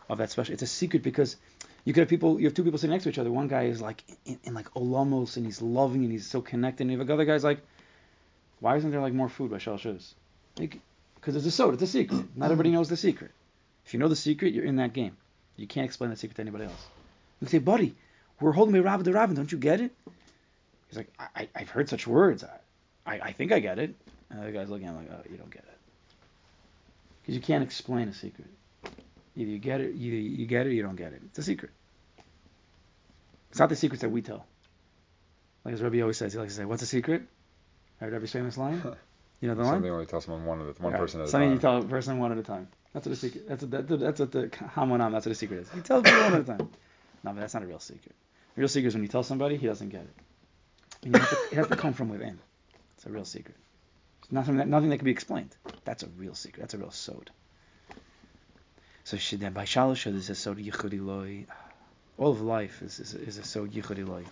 [0.09, 0.55] of that special.
[0.55, 1.37] It's a secret because
[1.85, 3.31] you could have people, you have two people sitting next to each other.
[3.31, 6.85] One guy is like in, in like olamos and he's loving and he's so connected.
[6.85, 7.61] And you have other guy's like,
[8.61, 10.15] why isn't there like more food by Shal Shuz?
[10.57, 12.25] Because it's a soda, it's a secret.
[12.37, 13.31] Not everybody knows the secret.
[13.85, 15.17] If you know the secret, you're in that game.
[15.57, 16.87] You can't explain the secret to anybody else.
[17.41, 17.95] You say, buddy,
[18.41, 19.93] we're holding me Rabbi the Rabbi, don't you get it?
[20.89, 22.45] He's like, I, have heard such words.
[22.45, 23.95] I, I, I think I get it.
[24.31, 25.79] And the guy's looking at him like, oh, you don't get it.
[27.23, 28.49] Because you can't explain a secret.
[29.37, 31.23] Either you get it, either you get it or you don't get it.
[31.27, 31.71] It's a secret.
[33.51, 34.47] It's not the secrets that we tell.
[35.65, 37.23] Like as Rabbi always says, he likes to say, what's a secret?
[38.01, 38.83] I Heard Rabbi's famous line?
[39.41, 39.75] You know the line?
[39.75, 41.01] Something only tell someone one at a, one right.
[41.01, 41.55] person at a Something time.
[41.55, 42.69] you tell a person one at a time.
[42.93, 43.49] That's what a secret.
[43.49, 45.13] That's what, that, that's what the hamonam.
[45.13, 45.69] That's what a secret is.
[45.75, 46.71] You tell people one at a time.
[47.25, 48.15] No, but that's not a real secret.
[48.57, 50.15] A real secret is when you tell somebody, he doesn't get it.
[51.05, 52.39] And you have to, it has to come from within.
[52.97, 53.57] It's a real secret.
[54.31, 55.57] Nothing that nothing that can be explained.
[55.85, 56.61] That's a real secret.
[56.61, 57.31] That's a real sod.
[59.05, 61.47] So then by shalosh there's a sod yichudi loy.
[62.19, 64.25] All of life is is, is a sod yichudi loy.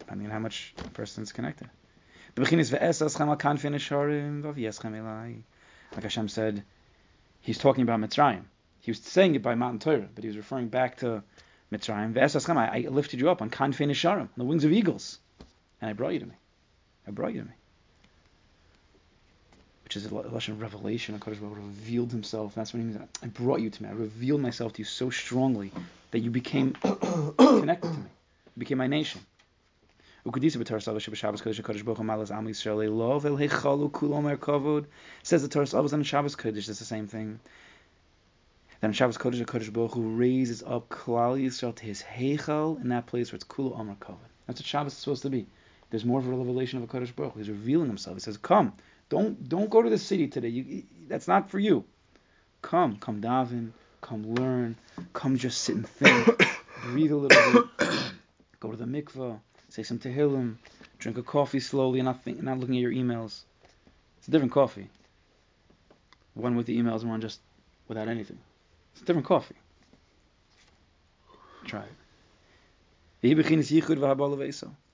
[0.00, 1.70] Depending on how much a person is connected.
[2.36, 2.48] Like
[6.02, 6.64] Hashem said,
[7.40, 8.44] he's talking about Mitzrayim.
[8.80, 11.22] He was saying it by Matan Torah, but he was referring back to
[11.70, 12.18] Mitzrayim.
[12.56, 15.20] I, I lifted you up on Kanfei Nisharim, on the wings of eagles,
[15.80, 16.34] and I brought you to me.
[17.06, 17.54] I brought you to me
[19.94, 21.18] which is a of revelation.
[21.18, 22.54] HaKadosh Baruch revealed himself.
[22.54, 22.98] That's what he means.
[23.22, 23.90] I brought you to me.
[23.90, 25.70] I revealed myself to you so strongly
[26.12, 26.72] that you became
[27.38, 28.08] connected to me.
[28.56, 29.20] You became my nation.
[30.24, 30.80] Says the Torah
[35.74, 36.68] on Shabbos Kodesh.
[36.68, 37.40] It's the same thing.
[38.80, 42.88] Then on Shabbos Kodesh, Kodesh Baruch Hu raises up Klal Yisrael to his Heichal in
[42.88, 44.16] that place where it's Kulu Omer Kavod.
[44.46, 45.46] That's what Shabbos is supposed to be.
[45.90, 47.40] There's more of a revelation of a Kodesh Baruch Hu.
[47.40, 48.16] He's revealing himself.
[48.16, 48.72] He says, "Come,
[49.12, 50.48] don't don't go to the city today.
[50.48, 51.84] You, that's not for you.
[52.62, 54.74] Come, come daven, come learn,
[55.12, 56.26] come just sit and think,
[56.84, 57.90] breathe a little bit,
[58.60, 60.56] go to the mikvah, say some tehillim,
[60.98, 63.42] drink a coffee slowly, and not think, not looking at your emails.
[64.16, 64.88] It's a different coffee.
[66.32, 67.40] One with the emails and one just
[67.88, 68.38] without anything.
[68.92, 69.56] It's a different coffee.
[71.66, 71.92] Try it.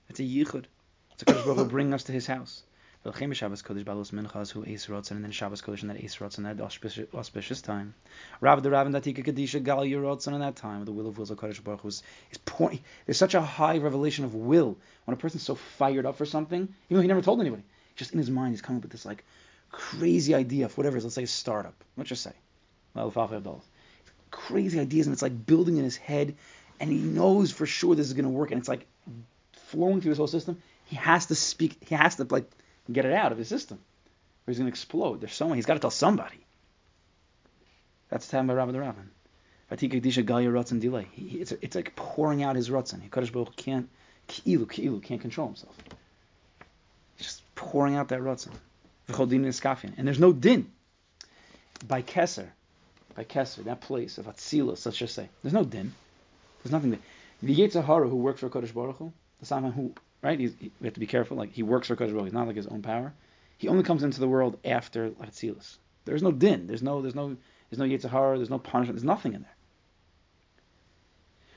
[0.09, 0.65] It's a yichud.
[1.13, 2.63] It's a Kodesh bring us to His house.
[3.05, 6.17] Velchem Shabbos Kodesh Balus Minchas Hu Eis Rotzen, and then Shabbos Kodesh and that Eis
[6.17, 7.93] Rotzen, that auspicious, auspicious time.
[8.41, 11.31] Rav the Rav and Datika Kadisha Gal Yerotzen in that time, the will of wills
[11.31, 12.81] of Kodesh Baruch was is pouring.
[13.05, 16.61] There's such a high revelation of will when a person's so fired up for something,
[16.61, 17.63] even though he never told anybody.
[17.95, 19.23] Just in his mind, he's coming up with this like
[19.71, 21.05] crazy idea of whatever it is.
[21.05, 21.75] Let's say a startup.
[21.95, 22.33] Let's just say,
[24.31, 26.35] crazy ideas, and it's like building in his head,
[26.79, 28.85] and he knows for sure this is going to work, and it's like
[29.53, 30.61] flowing through his whole system.
[30.85, 31.77] He has to speak.
[31.87, 32.49] He has to like
[32.91, 35.21] get it out of his system, or he's going to explode.
[35.21, 36.39] There's someone he's got to tell somebody.
[38.09, 39.09] That's the time by Rabbi the Rabbin.
[40.79, 41.07] Delay.
[41.15, 43.07] It's it's like pouring out his Ratzon.
[43.07, 43.87] Hakadosh Baruch can't
[44.27, 45.75] ki'ilu ki'ilu can't control himself.
[47.17, 48.21] He's just pouring out that
[49.49, 50.71] eskafian, and there's no din.
[51.87, 52.47] By Kesser,
[53.15, 55.93] by Kesser, that place of Atzilus, let's just say, there's no din.
[56.63, 56.99] There's nothing there.
[57.41, 60.39] The Yetzer Hara who works for Kodesh Baruch Hu, the Simon who right?
[60.39, 61.37] He's, he, we have to be careful.
[61.37, 62.25] Like he works for Kodesh Baruch.
[62.25, 63.13] He's not like his own power.
[63.57, 65.77] He only comes into the world after Atzilus.
[66.05, 66.67] There's no din.
[66.67, 67.01] There's no.
[67.01, 67.35] There's no.
[67.69, 68.37] There's no Yetzer Hara.
[68.37, 68.95] There's no punishment.
[68.95, 69.55] There's nothing in there.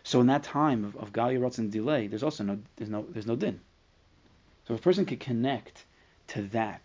[0.05, 2.59] So in that time of, of Galia and delay, there's also no.
[2.77, 3.07] There's no.
[3.09, 3.61] There's no din.
[4.67, 5.85] So if a person could connect
[6.29, 6.83] to that,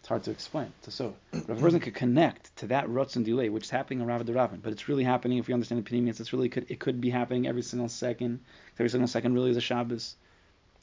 [0.00, 0.72] it's hard to explain.
[0.88, 4.00] So, but if a person could connect to that Rotz and delay, which is happening
[4.00, 5.38] around the Ravin, but it's really happening.
[5.38, 6.66] If we understand the Panemius, it's really could.
[6.70, 8.40] It could be happening every single second.
[8.78, 10.16] Every single second really is a Shabbos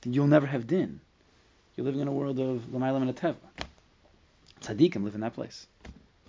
[0.06, 1.00] you'll never have din.
[1.76, 3.36] You're living in a world of Lamaylam and a Teva.
[4.62, 5.68] Tzaddikim live in that place.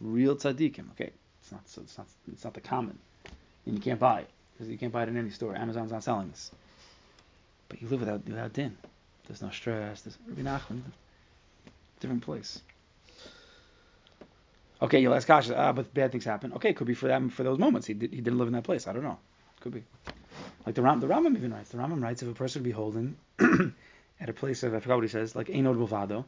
[0.01, 0.91] Real tzaddikim.
[0.93, 1.11] Okay,
[1.41, 2.99] it's not so it's not it's not the common,
[3.65, 5.55] and you can't buy it because you can't buy it in any store.
[5.55, 6.51] Amazon's not selling this.
[7.69, 8.77] But you live without without din.
[9.27, 10.03] There's no stress.
[10.03, 10.83] There's Rabbi Nachman,
[12.01, 12.61] different place.
[14.81, 16.53] Okay, you'll ask Kasha, ah, but bad things happen.
[16.53, 17.87] Okay, it could be for them for those moments.
[17.87, 18.87] He did, he didn't live in that place.
[18.87, 19.19] I don't know.
[19.61, 19.85] Could be.
[20.67, 21.71] Like the Ram, the Rambam even writes.
[21.71, 23.17] The Rambam writes if a person be holding
[24.21, 26.25] at a place of I forgot what he says, like Einod Movado.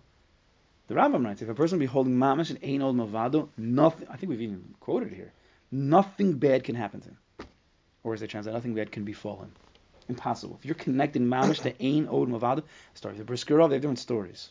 [0.86, 4.06] The Rambam writes if a person be holding mamash and Einod Movado, nothing.
[4.08, 5.32] I think we've even quoted here.
[5.72, 7.18] Nothing bad can happen to him.
[8.04, 9.52] Or as they translate, nothing bad can befall him.
[10.08, 10.56] Impossible.
[10.60, 12.62] If you're connecting mamash to Ein Od Movado,
[12.94, 13.16] story.
[13.16, 14.50] The Briskerov, they have different stories.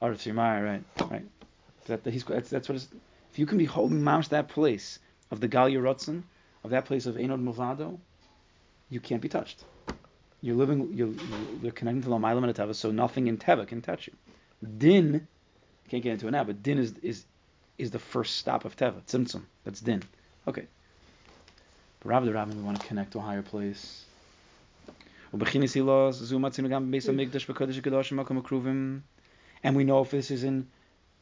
[0.00, 1.24] Or oh, right, right.
[1.86, 4.98] That, that he's, that's, that's what if you can be holding mamash that place
[5.30, 6.24] of the Gal Yerotzen,
[6.64, 7.98] of that place of Ein Od Movado,
[8.92, 9.64] you can't be touched.
[10.42, 11.08] You're living, you're,
[11.62, 14.12] you're connecting to Lamaylam and Teva, so nothing in Teva can touch you.
[14.78, 15.26] Din,
[15.88, 17.24] can't get into it now, but Din is is
[17.78, 19.02] is the first stop of Teva.
[19.06, 20.02] Tzimtzum, that's Din.
[20.46, 20.66] Okay.
[22.00, 24.04] But Rav the Rabbin, we want to connect to a higher place.
[25.32, 25.40] And
[29.76, 30.68] we know if this is in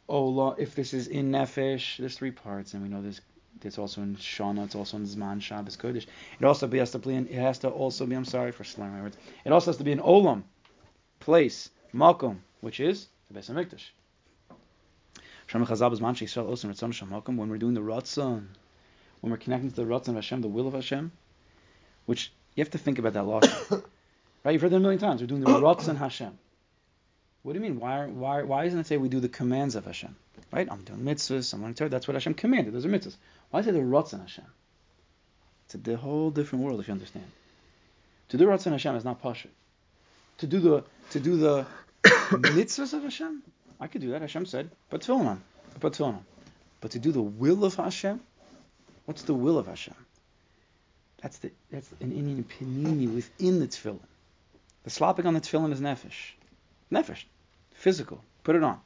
[0.08, 3.20] oh, Ola, if this is in Nefesh, there's three parts, and we know there's
[3.62, 6.06] it's also in Shana, it's also in Zman Shabbos Kodesh.
[6.38, 8.94] It also has to be in, it has to also be I'm sorry for slurring
[8.94, 9.16] my words.
[9.44, 10.42] It also has to be an Olam,
[11.20, 13.90] place, Makom, which is the Beis Hamikdash.
[15.52, 18.46] When we're doing the Ratzon,
[19.20, 21.10] when we're connecting to the Ratzon of Hashem, the will of Hashem,
[22.06, 23.44] which you have to think about that loss.
[24.44, 24.52] right?
[24.52, 25.20] You've heard that a million times.
[25.20, 26.38] We're doing the Ratzon Hashem.
[27.42, 27.80] What do you mean?
[27.80, 30.14] Why, why, why doesn't it say we do the commands of Hashem?
[30.52, 30.68] Right?
[30.70, 32.74] I'm doing mitzvahs, I'm learning That's what Hashem commanded.
[32.74, 33.16] Those are mitzvahs.
[33.50, 34.44] Why say the Ratzon Hashem?
[35.64, 37.26] It's a whole different world if you understand.
[38.30, 39.48] To do Ratzon Hashem is not pasha.
[40.38, 41.66] To do the to do the
[42.04, 43.42] mitzvahs of Hashem,
[43.78, 44.20] I could do that.
[44.20, 45.42] Hashem said, on,
[45.80, 46.24] put on.
[46.80, 48.20] But to do the will of Hashem,
[49.06, 49.94] what's the will of Hashem?
[51.22, 53.98] That's the that's an Indian panini within the tefillin.
[54.84, 56.32] The slopping on the tefillin is nefesh,
[56.92, 57.24] nefesh,
[57.72, 58.22] physical.
[58.42, 58.80] Put it on.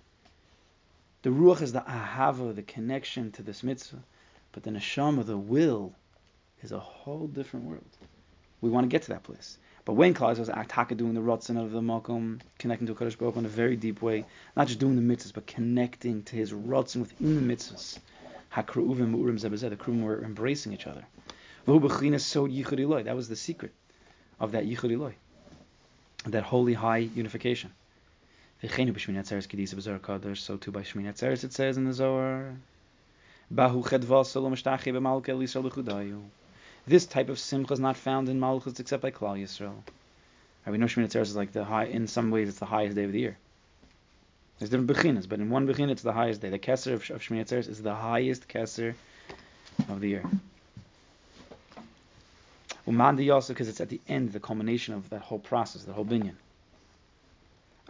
[1.22, 4.02] The ruach is the ahava, the connection to this mitzvah,
[4.52, 5.94] but the neshama, the will,
[6.62, 7.84] is a whole different world.
[8.60, 9.58] We want to get to that place.
[9.84, 13.36] But when Klal was Aktaka doing the rotzen of the Malcolm, connecting to Kadosh Baruch
[13.36, 14.24] in a very deep way,
[14.56, 17.98] not just doing the mitzvahs, but connecting to his rotzen within the mitzvahs.
[18.52, 21.04] Hakru'uvim mu'urim zebazeh, the crew were embracing each other.
[21.66, 23.72] That was the secret
[24.40, 25.14] of that yichud
[26.26, 27.72] that holy high unification.
[28.64, 28.76] So too
[30.72, 32.54] by Shmini Atzeres it says in the Zohar,
[33.52, 33.84] Bahu
[36.86, 39.74] this type of simcha is not found in Malchus except by Klal Yisrael.
[40.64, 41.84] Right, we know Shemini Atzeres is like the high.
[41.84, 43.36] In some ways, it's the highest day of the year.
[44.58, 46.48] There's different bechinas, but in one bechin, it's the highest day.
[46.48, 48.94] The Kesser of, of Shemini Atzeres is the highest Kesser
[49.88, 50.24] of the year.
[52.86, 56.04] Umandi also because it's at the end, the culmination of that whole process, the whole
[56.04, 56.36] binyan.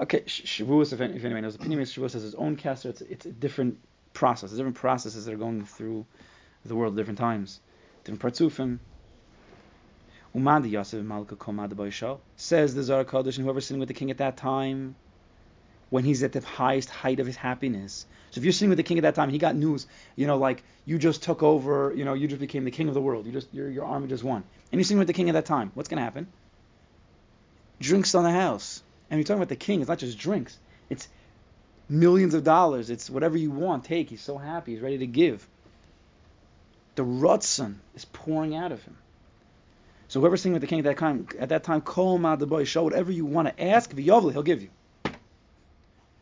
[0.01, 2.87] Okay, Shavuos, if, if anyone knows, Pinimis Shavuos has its own Kesser.
[2.87, 3.79] It's, it's a different
[4.13, 4.51] process.
[4.51, 6.05] There's different processes that are going through
[6.65, 7.61] the world at different times
[8.05, 8.79] different partsufim.
[10.35, 14.19] Umadi Yosef Malka Komad says the Zohar Kodesh, and whoever's sitting with the king at
[14.19, 14.95] that time,
[15.91, 18.07] when he's at the highest height of his happiness.
[18.31, 20.37] So if you're sitting with the king at that time, he got news, you know,
[20.37, 23.27] like you just took over, you know, you just became the king of the world.
[23.27, 25.47] You just your your army just won, and you're sitting with the king at that
[25.47, 25.71] time.
[25.75, 26.27] What's going to happen?
[27.81, 28.83] Drinks on the house,
[29.14, 29.81] and you're talking about the king.
[29.81, 30.59] It's not just drinks.
[30.90, 31.07] It's
[31.88, 32.90] millions of dollars.
[32.90, 33.85] It's whatever you want.
[33.85, 34.11] Take.
[34.11, 34.72] He's so happy.
[34.72, 35.46] He's ready to give
[36.96, 38.96] the Ratzon is pouring out of him.
[40.09, 42.46] So whoever's singing with the king at that time, at that time, Kol Ma the
[42.46, 44.70] boy, show whatever you want to ask, V'yovli, he'll give you.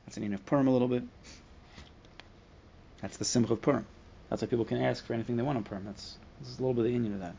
[0.05, 1.03] That's an of Purim a little bit.
[3.01, 3.87] That's the simcha of Purim.
[4.29, 5.85] That's why people can ask for anything they want on Purim.
[5.85, 7.35] That's this is a little bit of the union of that.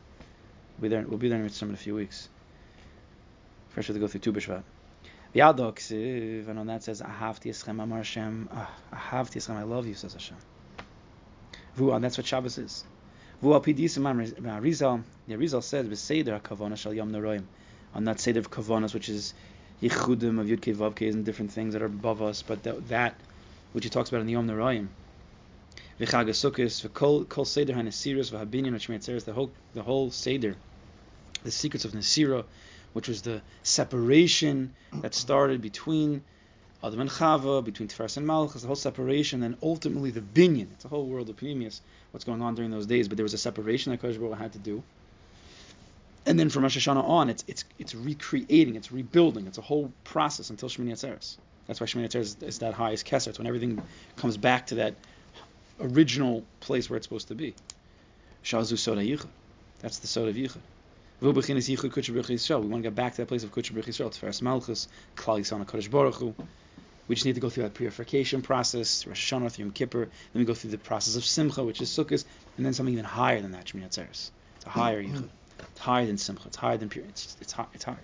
[0.78, 1.06] We'll be there.
[1.06, 2.28] We'll be there in a few weeks.
[3.70, 4.62] First, we have to go through Tu B'Shvat.
[5.34, 5.90] The Adok
[6.48, 8.48] and on that says, Ahavti Eschem Amar Hashem.
[8.52, 10.36] Ah, Ahavti Eschem, I love you, says Hashem.
[11.74, 12.84] Vu, and that's what Shabbos is.
[13.42, 17.42] Rizal, the Rizal says, "Beseder kavana shal yom neroim,"
[17.92, 19.34] on that seder of kavanas, which is
[19.82, 23.16] yichudim of yudke vavke and different things that are above us, but that, that
[23.72, 24.86] which he talks about in the yom neroim.
[25.98, 30.54] V'chag sukkos v'kol kol seder hanesiris v'habinyan v'shmeitzeres, the whole the whole seder,
[31.42, 32.44] the secrets of Nasira,
[32.94, 36.22] which was the separation that started between
[36.82, 40.68] Adam and Chava, between Tiferes and Malchus, the whole separation, and ultimately the binyan.
[40.72, 41.80] It's a whole world of Pneumius,
[42.12, 44.52] what's going on during those days, but there was a separation that Kodesh Baruch had
[44.52, 44.82] to do.
[46.26, 49.92] And then from Rosh Hashanah on, it's it's it's recreating, it's rebuilding, it's a whole
[50.04, 51.36] process until Shmini Atzeres.
[51.66, 53.28] That's why Shemini Atzeres is, is that highest Kesser.
[53.28, 53.82] It's when everything
[54.16, 54.94] comes back to that
[55.80, 57.54] original place where it's supposed to be.
[58.42, 59.28] Shazu Soda Yichud.
[59.80, 60.60] That's the Soda of Yichud.
[61.24, 64.10] We want to get back to that place of Kutcher B'Rich Yisrael.
[64.10, 66.34] Tiferes Malchus, Klal Yisrael Kodesh Baruch Hu.
[67.08, 70.00] We just need to go through that purification process, Rosh Hashanah, through Yom Kippur.
[70.04, 70.10] Then
[70.40, 72.26] we go through the process of Simcha, which is Sukkot,
[72.58, 74.32] and then something even higher than that, Shemini Atzeres.
[74.56, 75.16] It's a higher mm-hmm.
[75.16, 75.28] Yichud.
[75.60, 76.46] It's higher than Simcha.
[76.48, 77.06] It's higher than pure.
[77.06, 77.96] It's, it's, high, it's higher.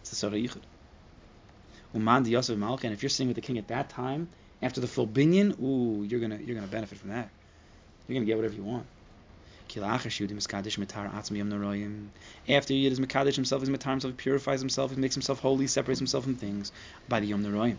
[0.00, 0.62] It's the Soda Yichud.
[1.94, 4.28] Uman Yosef Malka, and if you're sitting with the king at that time,
[4.62, 7.28] after the full binyan, ooh, you're gonna you're gonna benefit from that.
[8.08, 8.86] You're gonna get whatever you want.
[9.82, 10.74] After Yid is Mekadesh
[13.34, 16.70] himself, he's Matar himself, he purifies himself, he makes himself holy, separates himself from things
[17.08, 17.78] by the Yom Neroyim.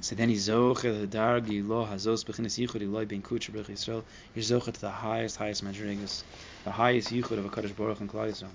[0.00, 4.04] So then he's Zoche, the Dargi, Lo, Hazos, Bechinis Yichud, Eloi, Ben Kutcher, Bech Yisrael.
[4.34, 6.24] You're to the highest, highest Madrigas,
[6.64, 8.50] the highest Yichud of a Kodesh Baruch and Klal Yisrael.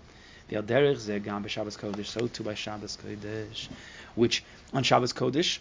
[0.47, 3.67] The Alderich Ze Gam B'Shabbos Kodesh, so too by Shabbos Kodesh,
[4.13, 4.43] which
[4.73, 5.59] on Shabbos Kodesh,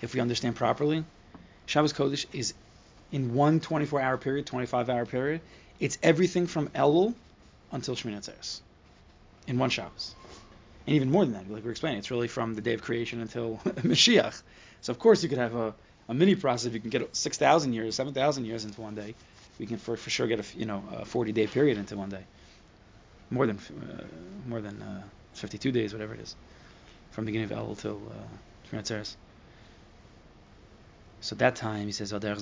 [0.00, 1.04] if we understand properly,
[1.66, 2.54] Shabbos Kodesh is
[3.10, 5.42] in one 24-hour period, 25-hour period,
[5.82, 7.12] it's everything from Elul
[7.72, 8.60] until Shemini Atzeres
[9.48, 10.14] in one Shabbos.
[10.86, 13.20] And even more than that, like we're explaining, it's really from the day of creation
[13.20, 14.42] until Mashiach.
[14.80, 15.74] So of course you could have a,
[16.08, 16.72] a mini process.
[16.72, 19.14] You can get 6,000 years, 7,000 years into one day,
[19.58, 22.10] we can for, for sure get a you know a 40 day period into one
[22.10, 22.24] day
[23.30, 24.04] more than uh,
[24.48, 25.02] more than uh,
[25.34, 26.36] 52 days, whatever it is,
[27.10, 29.16] from the beginning of Elul till uh, Shmini
[31.22, 32.36] So at that time, he says, At that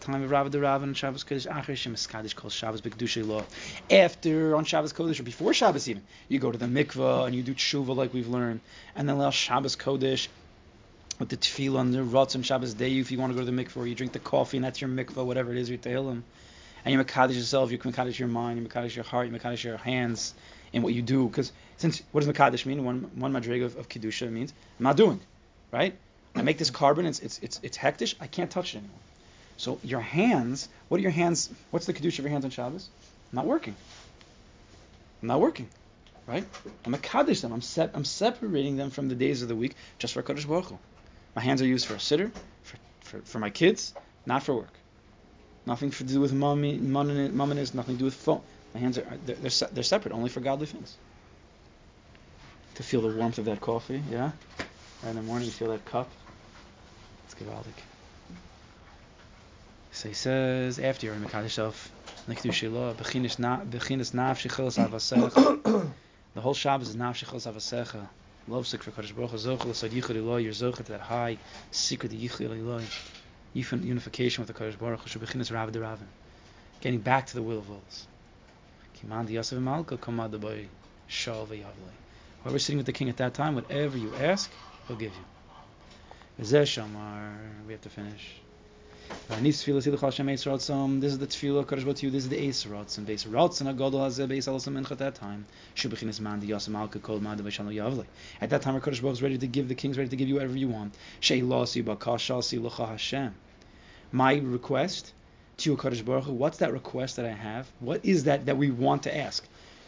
[0.00, 3.42] time Rav the Rav and Shabbos Kodesh, Acher Shem Eskadish called Shabbos Bekdushay Law.
[3.90, 7.42] After, on Shabbos Kodesh, or before Shabbos even, you go to the mikvah and you
[7.42, 8.60] do tshuva like we've learned.
[8.94, 10.28] And then last Shabbos Kodesh,
[11.18, 13.50] with the tefillah and the rotz on Shabbos day, if you want to go to
[13.50, 15.78] the mikvah, or you drink the coffee and that's your mikvah, whatever it is, your
[15.78, 16.22] tehillim
[16.84, 19.64] and you Makadish yourself, you can Makadish your mind, you Makadish your heart, you Makadish
[19.64, 20.34] your hands
[20.74, 21.26] in what you do.
[21.26, 22.84] Because since what does Makadish mean?
[22.84, 25.20] One one madrega of, of kedusha means I'm not doing,
[25.72, 25.96] right?
[26.34, 28.98] I make this korban, it's it's it's it's hekdesh, I can't touch it anymore.
[29.56, 31.50] So your hands, what are your hands?
[31.70, 32.88] What's the kedusha of your hands on Shabbos?
[33.30, 33.76] I'm not working.
[35.20, 35.68] I'm not working,
[36.26, 36.46] right?
[36.84, 37.52] I'm a kaddish them.
[37.52, 37.90] I'm set.
[37.94, 40.78] I'm separating them from the days of the week just for Kaddish Baruch Hu.
[41.36, 42.30] My hands are used for a sitter,
[42.62, 43.92] for, for, for my kids,
[44.24, 44.72] not for work.
[45.66, 48.40] Nothing to do with mommy, nothing to do with phone.
[48.74, 50.96] My hands are they're, they're, they're separate, only for godly things.
[52.76, 54.30] To feel the warmth of that coffee, yeah.
[55.02, 56.10] Right in the morning, you feel that cup.
[57.24, 57.72] It's gewaldig.
[59.92, 61.90] So he says after you're in yourself,
[62.28, 63.38] bechinas
[66.34, 68.08] The whole Shabbos is nafshechos avasecha.
[68.46, 70.38] Love sick for Kadosh Baruch Hu zochel asad yichud eloi.
[70.38, 71.38] You're zochel to that high
[71.70, 72.84] secret yichud eloi
[73.54, 76.06] unification with the Kodesh Baruch Hu, Shebechinas Rav Ravin,
[76.80, 78.06] getting back to the will of wills.
[78.96, 80.66] Kimandi Yosef Malka Kamad Boy
[81.08, 84.50] Shal Whoever's sitting with the king at that time, whatever you ask,
[84.90, 85.24] he'll give you.
[86.38, 88.40] We have to finish.
[89.28, 89.72] This is the
[91.26, 92.10] tefillah Kodesh Baruch Hu.
[92.10, 93.04] This is the Eis Rotzen.
[93.04, 95.46] Beis Rotzen Agadol Hazeh Beis Alasam Mincha at that time.
[95.76, 98.04] Shubechinis Man Yosef Malka Kol Mad V'Shalom Yavle.
[98.40, 99.68] At that time, Kodesh Baruch is ready to give.
[99.68, 100.94] The king's ready to give you whatever you want.
[101.20, 103.34] Shei Losi Bakashasi L'cha Hashem.
[104.10, 105.12] My request
[105.58, 106.32] to you, Baruch Hu.
[106.32, 107.70] What's that request that I have?
[107.78, 109.46] What is that that we want to ask?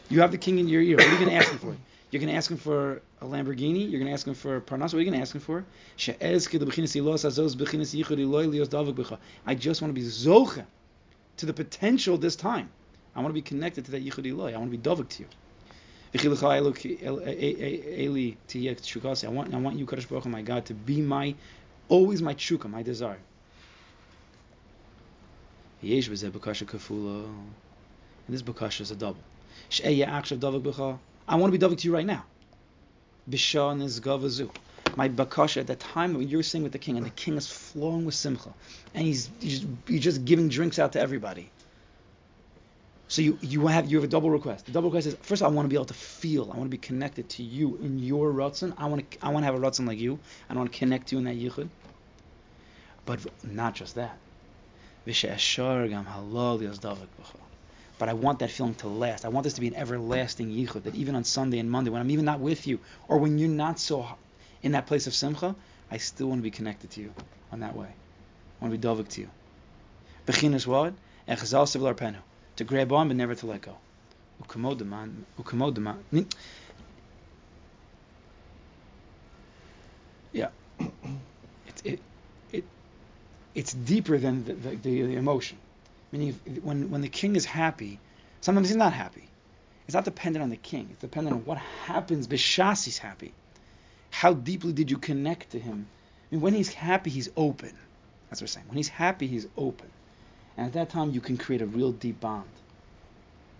[0.08, 0.96] You have the king in your ear.
[0.96, 1.76] What are you going to ask him for?
[2.12, 3.90] You're going to ask him for a Lamborghini.
[3.90, 4.92] You're going to ask him for Parnas.
[4.92, 5.64] What are you going to ask him for?
[9.46, 10.66] I just want to be zocha
[11.38, 12.68] to the potential this time.
[13.16, 14.52] I want to be connected to that yichud Eloi.
[14.52, 15.28] I want to be dovik to you.
[16.14, 16.18] I
[19.30, 21.34] want, I want you, Kadosh Baruch my God, to be my,
[21.88, 23.20] always my tshuka, my desire.
[25.80, 25.90] And
[28.28, 29.16] this bakasha is a double.
[31.28, 32.24] I want to be David to you right now.
[33.28, 34.50] Bishan is gavazu.
[34.96, 37.50] My bakasha at the time when you're sitting with the king and the king is
[37.50, 38.52] flowing with simcha,
[38.94, 41.50] and he's, he's, he's just giving drinks out to everybody.
[43.08, 44.64] So you, you have you have a double request.
[44.64, 46.44] The double request is first all, I want to be able to feel.
[46.44, 48.72] I want to be connected to you in your ratzon.
[48.78, 50.18] I want to I want to have a ratzon like you.
[50.48, 51.68] I want to connect to you in that yichud.
[53.04, 54.18] But not just that.
[58.02, 59.24] But I want that feeling to last.
[59.24, 62.00] I want this to be an everlasting yichud, that even on Sunday and Monday, when
[62.00, 64.04] I'm even not with you, or when you're not so
[64.60, 65.54] in that place of simcha,
[65.88, 67.14] I still want to be connected to you
[67.52, 67.86] on that way.
[67.86, 69.28] I want to be dovik to you.
[70.26, 70.94] Bechinas what?
[71.28, 72.16] penu.
[72.56, 73.76] To grab on but never to let go.
[80.32, 80.48] Yeah.
[80.80, 82.00] It, it,
[82.50, 82.64] it,
[83.54, 85.56] it's deeper than the, the, the emotion.
[86.12, 87.98] Meaning, when when the king is happy,
[88.40, 89.28] sometimes he's not happy.
[89.86, 90.88] It's not dependent on the king.
[90.90, 92.28] It's dependent on what happens.
[92.28, 93.32] Bishas he's happy.
[94.10, 95.86] How deeply did you connect to him?
[96.30, 97.72] I mean, when he's happy, he's open.
[98.28, 98.68] That's what we're saying.
[98.68, 99.88] When he's happy, he's open.
[100.56, 102.48] And at that time, you can create a real deep bond.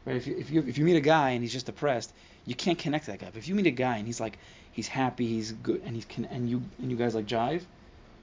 [0.05, 0.17] Right?
[0.17, 2.13] If you, if you, if you meet a guy and he's just depressed,
[2.45, 3.27] you can't connect to that guy.
[3.27, 4.39] But if you meet a guy and he's like,
[4.73, 7.63] he's happy, he's good, and he's and you and you guys like jive,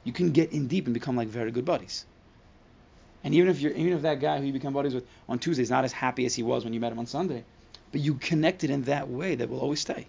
[0.04, 2.06] you can get in deep and become like very good buddies.
[3.24, 5.64] And even if you're even if that guy who you become buddies with on Tuesday
[5.64, 7.44] is not as happy as he was when you met him on Sunday,
[7.92, 10.08] but you connected in that way that will always stay,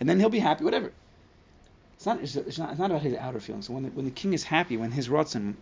[0.00, 0.92] and then he'll be happy, whatever.
[1.96, 3.70] It's not it's, not it's not about his outer feelings.
[3.70, 5.54] When the, when the king is happy, when his rotzen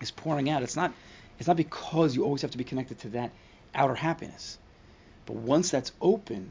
[0.00, 0.92] is pouring out, it's not
[1.38, 3.30] it's not because you always have to be connected to that
[3.74, 4.58] outer happiness.
[5.26, 6.50] But once that's open,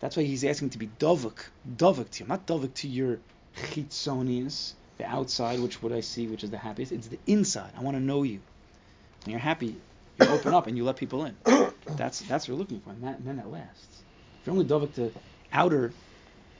[0.00, 3.18] that's why he's asking to be dovuk, dovuk to you, not dovuk to your
[3.56, 6.92] chitzonius, the outside, which what I see, which is the happiest.
[6.92, 7.72] It's the inside.
[7.76, 8.40] I want to know you.
[9.24, 9.76] When you're happy,
[10.18, 11.36] you open up and you let people in.
[11.96, 14.02] That's that's what you're looking for, and, that, and then that lasts.
[14.40, 15.12] If you're only dovuk to
[15.52, 15.92] outer,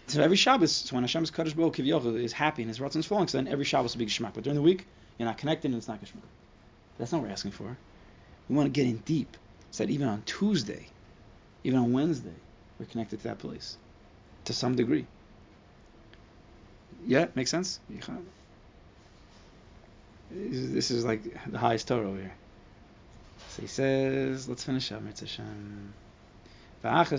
[0.08, 3.28] so every Shabbos, so when Hashem's Kaddish Baruch Kivyochel is happy and his is flowing,
[3.28, 4.34] so then every Shabbos will be Geshmak.
[4.34, 4.86] But during the week,
[5.18, 6.22] you're not connected and it's not Geshmak.
[6.98, 7.76] That's not what we're asking for.
[8.48, 9.36] We want to get in deep,
[9.70, 10.88] so that even on Tuesday,
[11.62, 12.34] even on Wednesday,
[12.78, 13.76] we're connected to that place
[14.46, 15.06] to some degree.
[17.06, 17.78] Yeah, makes sense.
[20.30, 22.32] This is like the highest Torah over here.
[23.60, 25.02] He says, let's finish up.
[25.02, 25.92] Mitzvah Hashem.
[26.82, 27.12] That's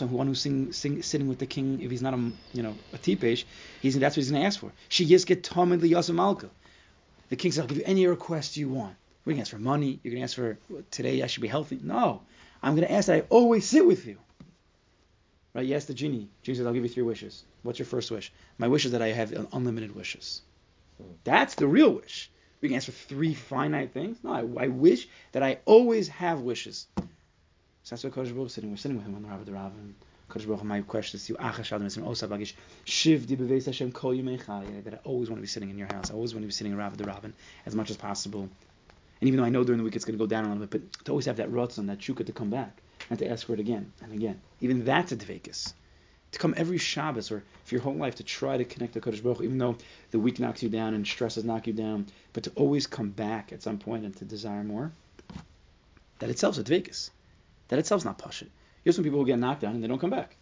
[0.00, 2.74] when one who's sing, sing, sitting with the king, if he's not a you know
[2.92, 4.72] a he's that's what he's going to ask for.
[4.88, 6.50] She yes get tamid liyasam malka.
[7.28, 9.58] The king says, "I'll give you any request you want." We're going to ask for
[9.60, 10.00] money.
[10.02, 10.58] You're going to ask for
[10.90, 11.22] today.
[11.22, 11.78] I should be healthy.
[11.80, 12.22] No,
[12.60, 14.18] I'm going to ask that I always sit with you.
[15.54, 15.64] Right?
[15.64, 16.28] You ask the genie.
[16.42, 17.44] Genie says, "I'll give you three wishes.
[17.62, 20.42] What's your first wish?" My wish is that I have unlimited wishes.
[21.24, 22.30] That's the real wish.
[22.60, 24.18] We can ask for three finite things.
[24.22, 26.86] No, I, I wish that I always have wishes.
[26.96, 27.02] So
[27.90, 28.70] that's what Kodesh Baruch is sitting.
[28.70, 29.94] We're sitting with him on the Rav Rav and
[30.30, 32.46] Kodesh Baruch my question is to you,
[32.84, 36.10] Shiv di Hashem kol that I always want to be sitting in your house.
[36.10, 37.32] I always want to be sitting in Rav Rav
[37.66, 38.48] as much as possible.
[39.20, 40.66] And even though I know during the week it's going to go down a little
[40.66, 42.80] bit, but to always have that rotzon, that shukah to come back
[43.10, 44.40] and to ask for it again and again.
[44.60, 45.74] Even that's a dvekas
[46.34, 49.22] to come every Shabbos or for your whole life to try to connect to Kodesh
[49.22, 49.76] Baruch, even though
[50.10, 53.52] the week knocks you down and stresses knock you down, but to always come back
[53.52, 54.92] at some point and to desire more,
[56.18, 57.10] that itself is a dvekas.
[57.68, 58.48] That itself is not pashit.
[58.82, 60.36] Here's some people who get knocked down and they don't come back.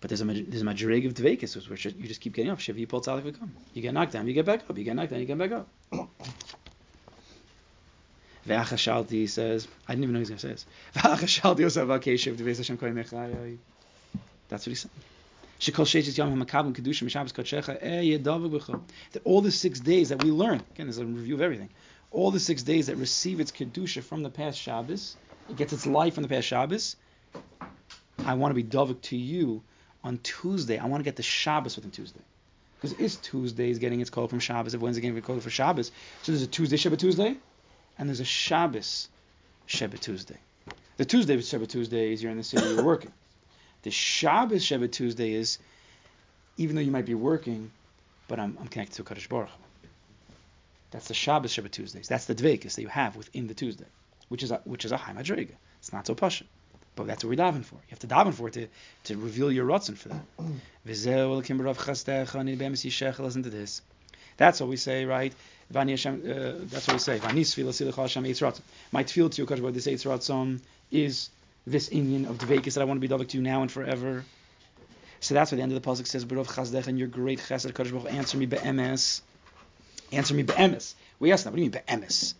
[0.00, 2.60] But there's a there's a of dvekas, which you just keep getting up.
[2.60, 3.54] Shiv yipol tzalik come.
[3.72, 4.76] You get knocked down, you get back up.
[4.76, 5.68] You get knocked down, you get back up.
[8.46, 10.66] Ve'achashalti says, I didn't even know he was going to say this.
[10.96, 13.58] Ve'achashalti osav v'akeshiv deveis Hashem koy mechayai.
[14.48, 14.90] That's what he said.
[15.60, 17.80] Shekol sheishes yom kodshecha
[18.22, 18.80] b'chol.
[19.12, 21.70] That all the six days that we learn, again, there's a review of everything.
[22.10, 25.16] All the six days that receive its kedusha from the past Shabbos,
[25.48, 26.96] it gets its life from the past Shabbos.
[28.18, 29.62] I want to be dovik to you
[30.02, 30.78] on Tuesday.
[30.78, 32.20] I want to get the Shabbos within Tuesday.
[32.76, 35.50] Because is Tuesday is getting its call from Shabbos, if Wednesday getting its call for
[35.50, 35.90] Shabbos.
[36.22, 37.36] So there's a Tuesday Shabbat Tuesday,
[37.98, 39.08] and there's a Shabbos
[39.68, 40.38] Shabbat Tuesday.
[40.96, 43.12] The Tuesday Shabbat Tuesday is you're in the city, you're working.
[43.82, 45.58] The Shabbos Shabbat Tuesday is,
[46.56, 47.70] even though you might be working,
[48.28, 49.50] but I'm, I'm connected to Kaddish Baruch.
[50.90, 52.08] That's the Shabbos Shabbat Tuesdays.
[52.08, 53.86] That's the dvekas that you have within the Tuesday,
[54.28, 55.54] which is a, which is a high madriga.
[55.78, 56.44] It's not so pasha,
[56.94, 57.74] but that's what we're davening for.
[57.76, 58.68] You have to daven for it to,
[59.04, 60.24] to reveal your rotzen for that.
[63.18, 63.82] Listen to this.
[64.36, 65.32] That's what we say, right?
[65.74, 67.18] Uh, that's what we say.
[67.20, 70.60] My tefillah to you, Kadosh this Eis Ratzon,
[70.90, 71.30] is
[71.66, 74.24] this inyan of Dvekas that I want to be Davik to you now and forever.
[75.20, 76.24] So that's what the end of the pasuk says.
[76.26, 79.22] Barov Chazdech and your great Chesed Baruch answer me be'emes.
[80.12, 80.94] Answer me be'emes.
[81.18, 81.50] We ask that.
[81.50, 82.34] What do you mean be'emes?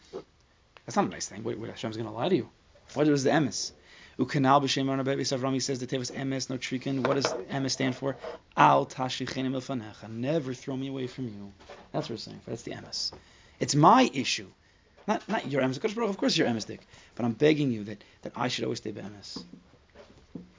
[0.85, 1.43] That's not a nice thing.
[1.45, 2.51] Wait, wait Hashem's going to lie to you.
[2.93, 3.73] What is the emes?
[4.19, 7.05] Ukanal b'shem Rabbi Savrami says the tevis emes no trikin.
[7.05, 8.17] What does emes stand for?
[8.57, 10.09] Al tashichenim ilfanecha.
[10.09, 11.53] Never throw me away from you.
[11.91, 12.41] That's what we're saying.
[12.47, 13.13] That's the emes.
[13.59, 14.47] It's my issue,
[15.09, 15.83] not not your emes.
[16.09, 16.87] Of course, you're emes dick,
[17.17, 19.43] but I'm begging you that, that I should always stay be'emes.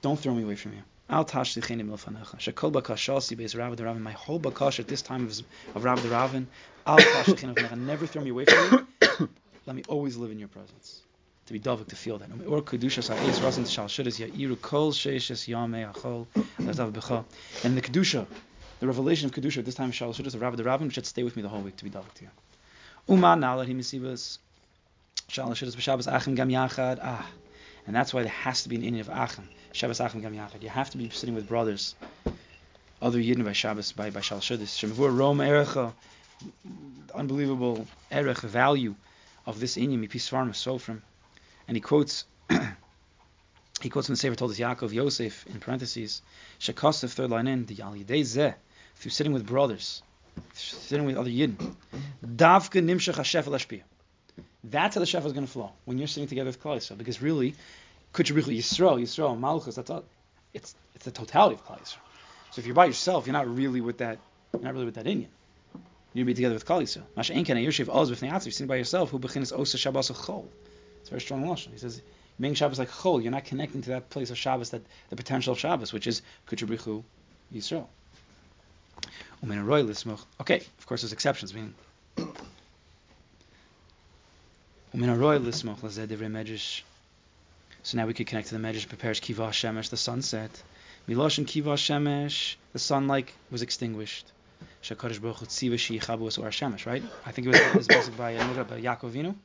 [0.02, 0.82] Don't throw me away from you.
[1.08, 2.36] Al tashichenim ilfanecha.
[2.36, 4.02] Shekol Rav Ravin.
[4.02, 5.40] My whole bakash at this time of,
[5.74, 6.46] of Rav the Ravin.
[6.86, 7.78] Al tashichenim ilfanecha.
[7.78, 9.28] Never throw me away from you.
[9.66, 11.00] Let me always live in your presence
[11.46, 12.28] to be dovik to feel that.
[12.46, 16.26] Or kedusha sa'is rasin shal shudas ya'iru kol sheishes yamei achol
[16.58, 17.24] lazav b'cha.
[17.64, 18.26] And the kedusha,
[18.80, 21.22] the revelation of kedusha at this time shal shudas of Rabbi the Rabbin should stay
[21.22, 22.30] with me the whole week to be dovik to you.
[23.08, 24.38] Uma now let him misivas
[25.28, 26.98] shal shudas b'shabbos achim gam yachad.
[27.00, 27.28] Ah,
[27.86, 29.48] and that's why there has to be an inyan of achim.
[29.72, 30.62] Shabbos achim gam yachad.
[30.62, 31.94] You have to be sitting with brothers,
[33.00, 34.74] other yidden by Shabbos by by shal shudas.
[34.74, 35.92] Shemavur Rome erecha,
[37.14, 38.96] unbelievable erech value
[39.46, 40.04] of this inyan.
[40.04, 41.02] Mipisvarm sofrim
[41.68, 42.24] and he quotes
[43.80, 46.22] He quotes from the Sefer Toldos Yaakov Yosef in parentheses.
[46.58, 48.54] Shekosef third line in the Al Yidei Zeh
[48.96, 50.02] through sitting with brothers,
[50.54, 51.74] sitting with other Yidden.
[52.24, 53.82] Davka nimshach hashefel ashpiyah.
[54.64, 56.98] That's how the shefel is going to flow when you're sitting together with Klal Yisrael.
[56.98, 57.54] Because really,
[58.14, 60.04] Kuchabrichu Yisrael, Yisrael, Malchus, that's all.
[60.54, 61.98] It's it's the totality of Klal Yisrael.
[62.52, 64.18] So if you're by yourself, you're not really with that.
[64.54, 65.28] You're not really with that inyan.
[66.14, 67.04] You be together with Klal Yisrael.
[67.14, 69.10] Masha Yoshev Oz b'fnei You're sitting by yourself.
[69.10, 70.46] Who bechinas Osa Shabbos Chol.
[71.06, 71.70] It's very strong lashon.
[71.70, 72.02] He says
[72.40, 73.22] being Shabbos like Chol.
[73.22, 76.20] You're not connecting to that place of Shabbos, that the potential of Shabbos, which is
[76.48, 77.04] Kuchabrichu
[77.54, 77.86] Yisrael.
[80.40, 81.54] Okay, of course there's exceptions.
[81.54, 81.74] Meaning
[87.82, 90.60] so now we could connect to the Medrash prepares Kiva Shemesh, the sunset.
[91.08, 94.32] Miloshin Kiva Shemesh, the sun like was extinguished.
[94.82, 97.04] Shakadosh Baruch Tziva Shemesh, right?
[97.24, 99.36] I think it was, it was by, by Yaakov Avinu.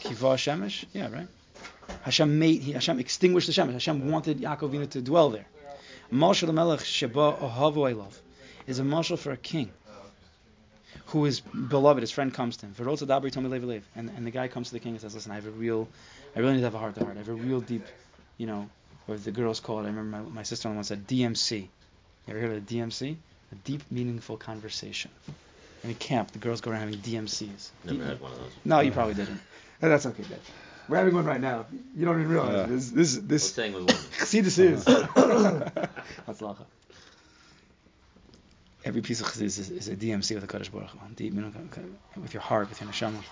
[0.00, 1.28] Kiva Shemesh, yeah, right.
[2.02, 3.72] Hashem made, he, Hashem extinguished the Shemesh.
[3.72, 5.46] Hashem wanted Yaakov Avinu to dwell there.
[6.12, 8.20] Mashal Melech Sheba Ohavu love
[8.66, 9.70] is a marshal for a king
[11.06, 12.74] who is beloved, his friend comes to him.
[12.78, 15.88] And, and the guy comes to the king and says, Listen, I have a real,
[16.36, 17.16] I really need to have a heart to heart.
[17.16, 17.84] I have a real deep,
[18.38, 18.68] you know,
[19.08, 21.62] or the girls call it, I remember my, my sister in law said DMC.
[21.62, 21.68] You
[22.28, 23.16] ever heard of the DMC?
[23.52, 25.10] A deep, meaningful conversation.
[25.82, 27.70] In a camp, the girls go around having DMCs.
[27.84, 28.52] Never deep, had one of those.
[28.64, 29.40] No, you probably didn't.
[29.82, 30.38] Uh, that's okay, Dad.
[30.88, 31.66] We're having one right now.
[31.94, 32.66] You don't even realize yeah.
[32.66, 32.90] this.
[32.90, 33.52] This, this.
[33.54, 34.02] Saying with women.
[34.12, 34.84] See, this is.
[34.84, 36.64] That's lacha
[38.84, 41.52] every piece of chassidus is, is, a DMC with the Kaddish Baruch deep, you know,
[42.16, 43.22] with your heart, with your neshama.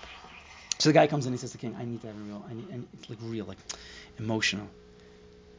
[0.79, 2.21] So the guy comes in, he says to the king, "I need to have a
[2.21, 3.59] real, I need, and it's like real, like
[4.19, 4.69] emotional."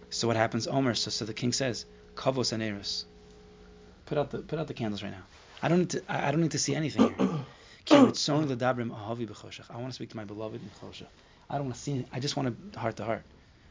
[0.10, 0.94] So what happens, Omer?
[0.94, 1.86] So, so the king says,
[2.16, 3.06] "Kavos aneris."
[4.06, 5.24] Put out the put out the candles right now.
[5.62, 6.04] I don't need to.
[6.08, 7.30] I, I don't need to see anything here.
[7.92, 11.08] I want to speak to my beloved in chosha.
[11.50, 12.06] I don't want to see.
[12.12, 13.24] I just want to heart to heart.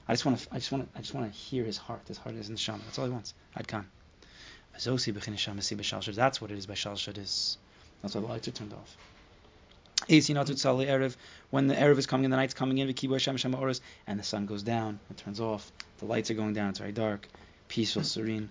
[0.09, 0.49] I just want to.
[0.53, 0.99] I just want to.
[0.99, 2.01] I just want to hear his heart.
[2.09, 2.83] His heart is in the shama.
[2.85, 3.35] That's all he wants.
[3.67, 3.87] Come.
[4.73, 4.87] That's
[6.41, 7.59] what it is by Shalshad is.
[8.03, 8.97] That's why the lights are turned off.
[10.09, 11.17] Erev,
[11.51, 15.01] when the Erev is coming and the night's coming in, and the sun goes down,
[15.11, 17.29] it turns off, the lights are going down, it's very dark,
[17.67, 18.51] peaceful, serene.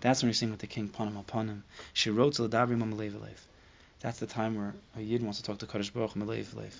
[0.00, 1.62] That's when you're seeing with the king, Panim Alpanim.
[1.92, 3.36] She wrote to the
[4.00, 6.72] That's the time where a Yid wants to talk to Kaddish Baruch Malev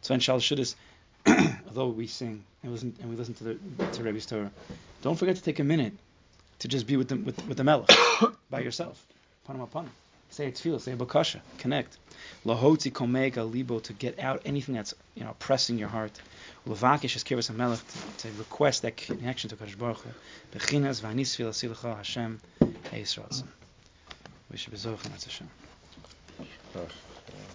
[0.00, 0.74] So in Shal Shudis,
[1.66, 3.58] although we sing and listen and we listen to the
[3.92, 4.50] to Rebbe's Torah,
[5.02, 5.92] don't forget to take a minute
[6.60, 7.88] to just be with the with, with the Melech
[8.50, 9.06] by yourself.
[9.48, 9.88] Panam panam.
[10.30, 11.98] Say it's feel, say bakasha, connect.
[12.44, 16.18] Lahoti komega libo to get out anything that's you know pressing your heart.
[16.66, 17.80] Lavakish is kivas melech
[18.18, 20.10] to request that connection to Kadosh Baruch Hu.
[20.52, 22.40] Bechinas v'anis fil Hashem.
[24.50, 25.50] We should be zochen Hashem.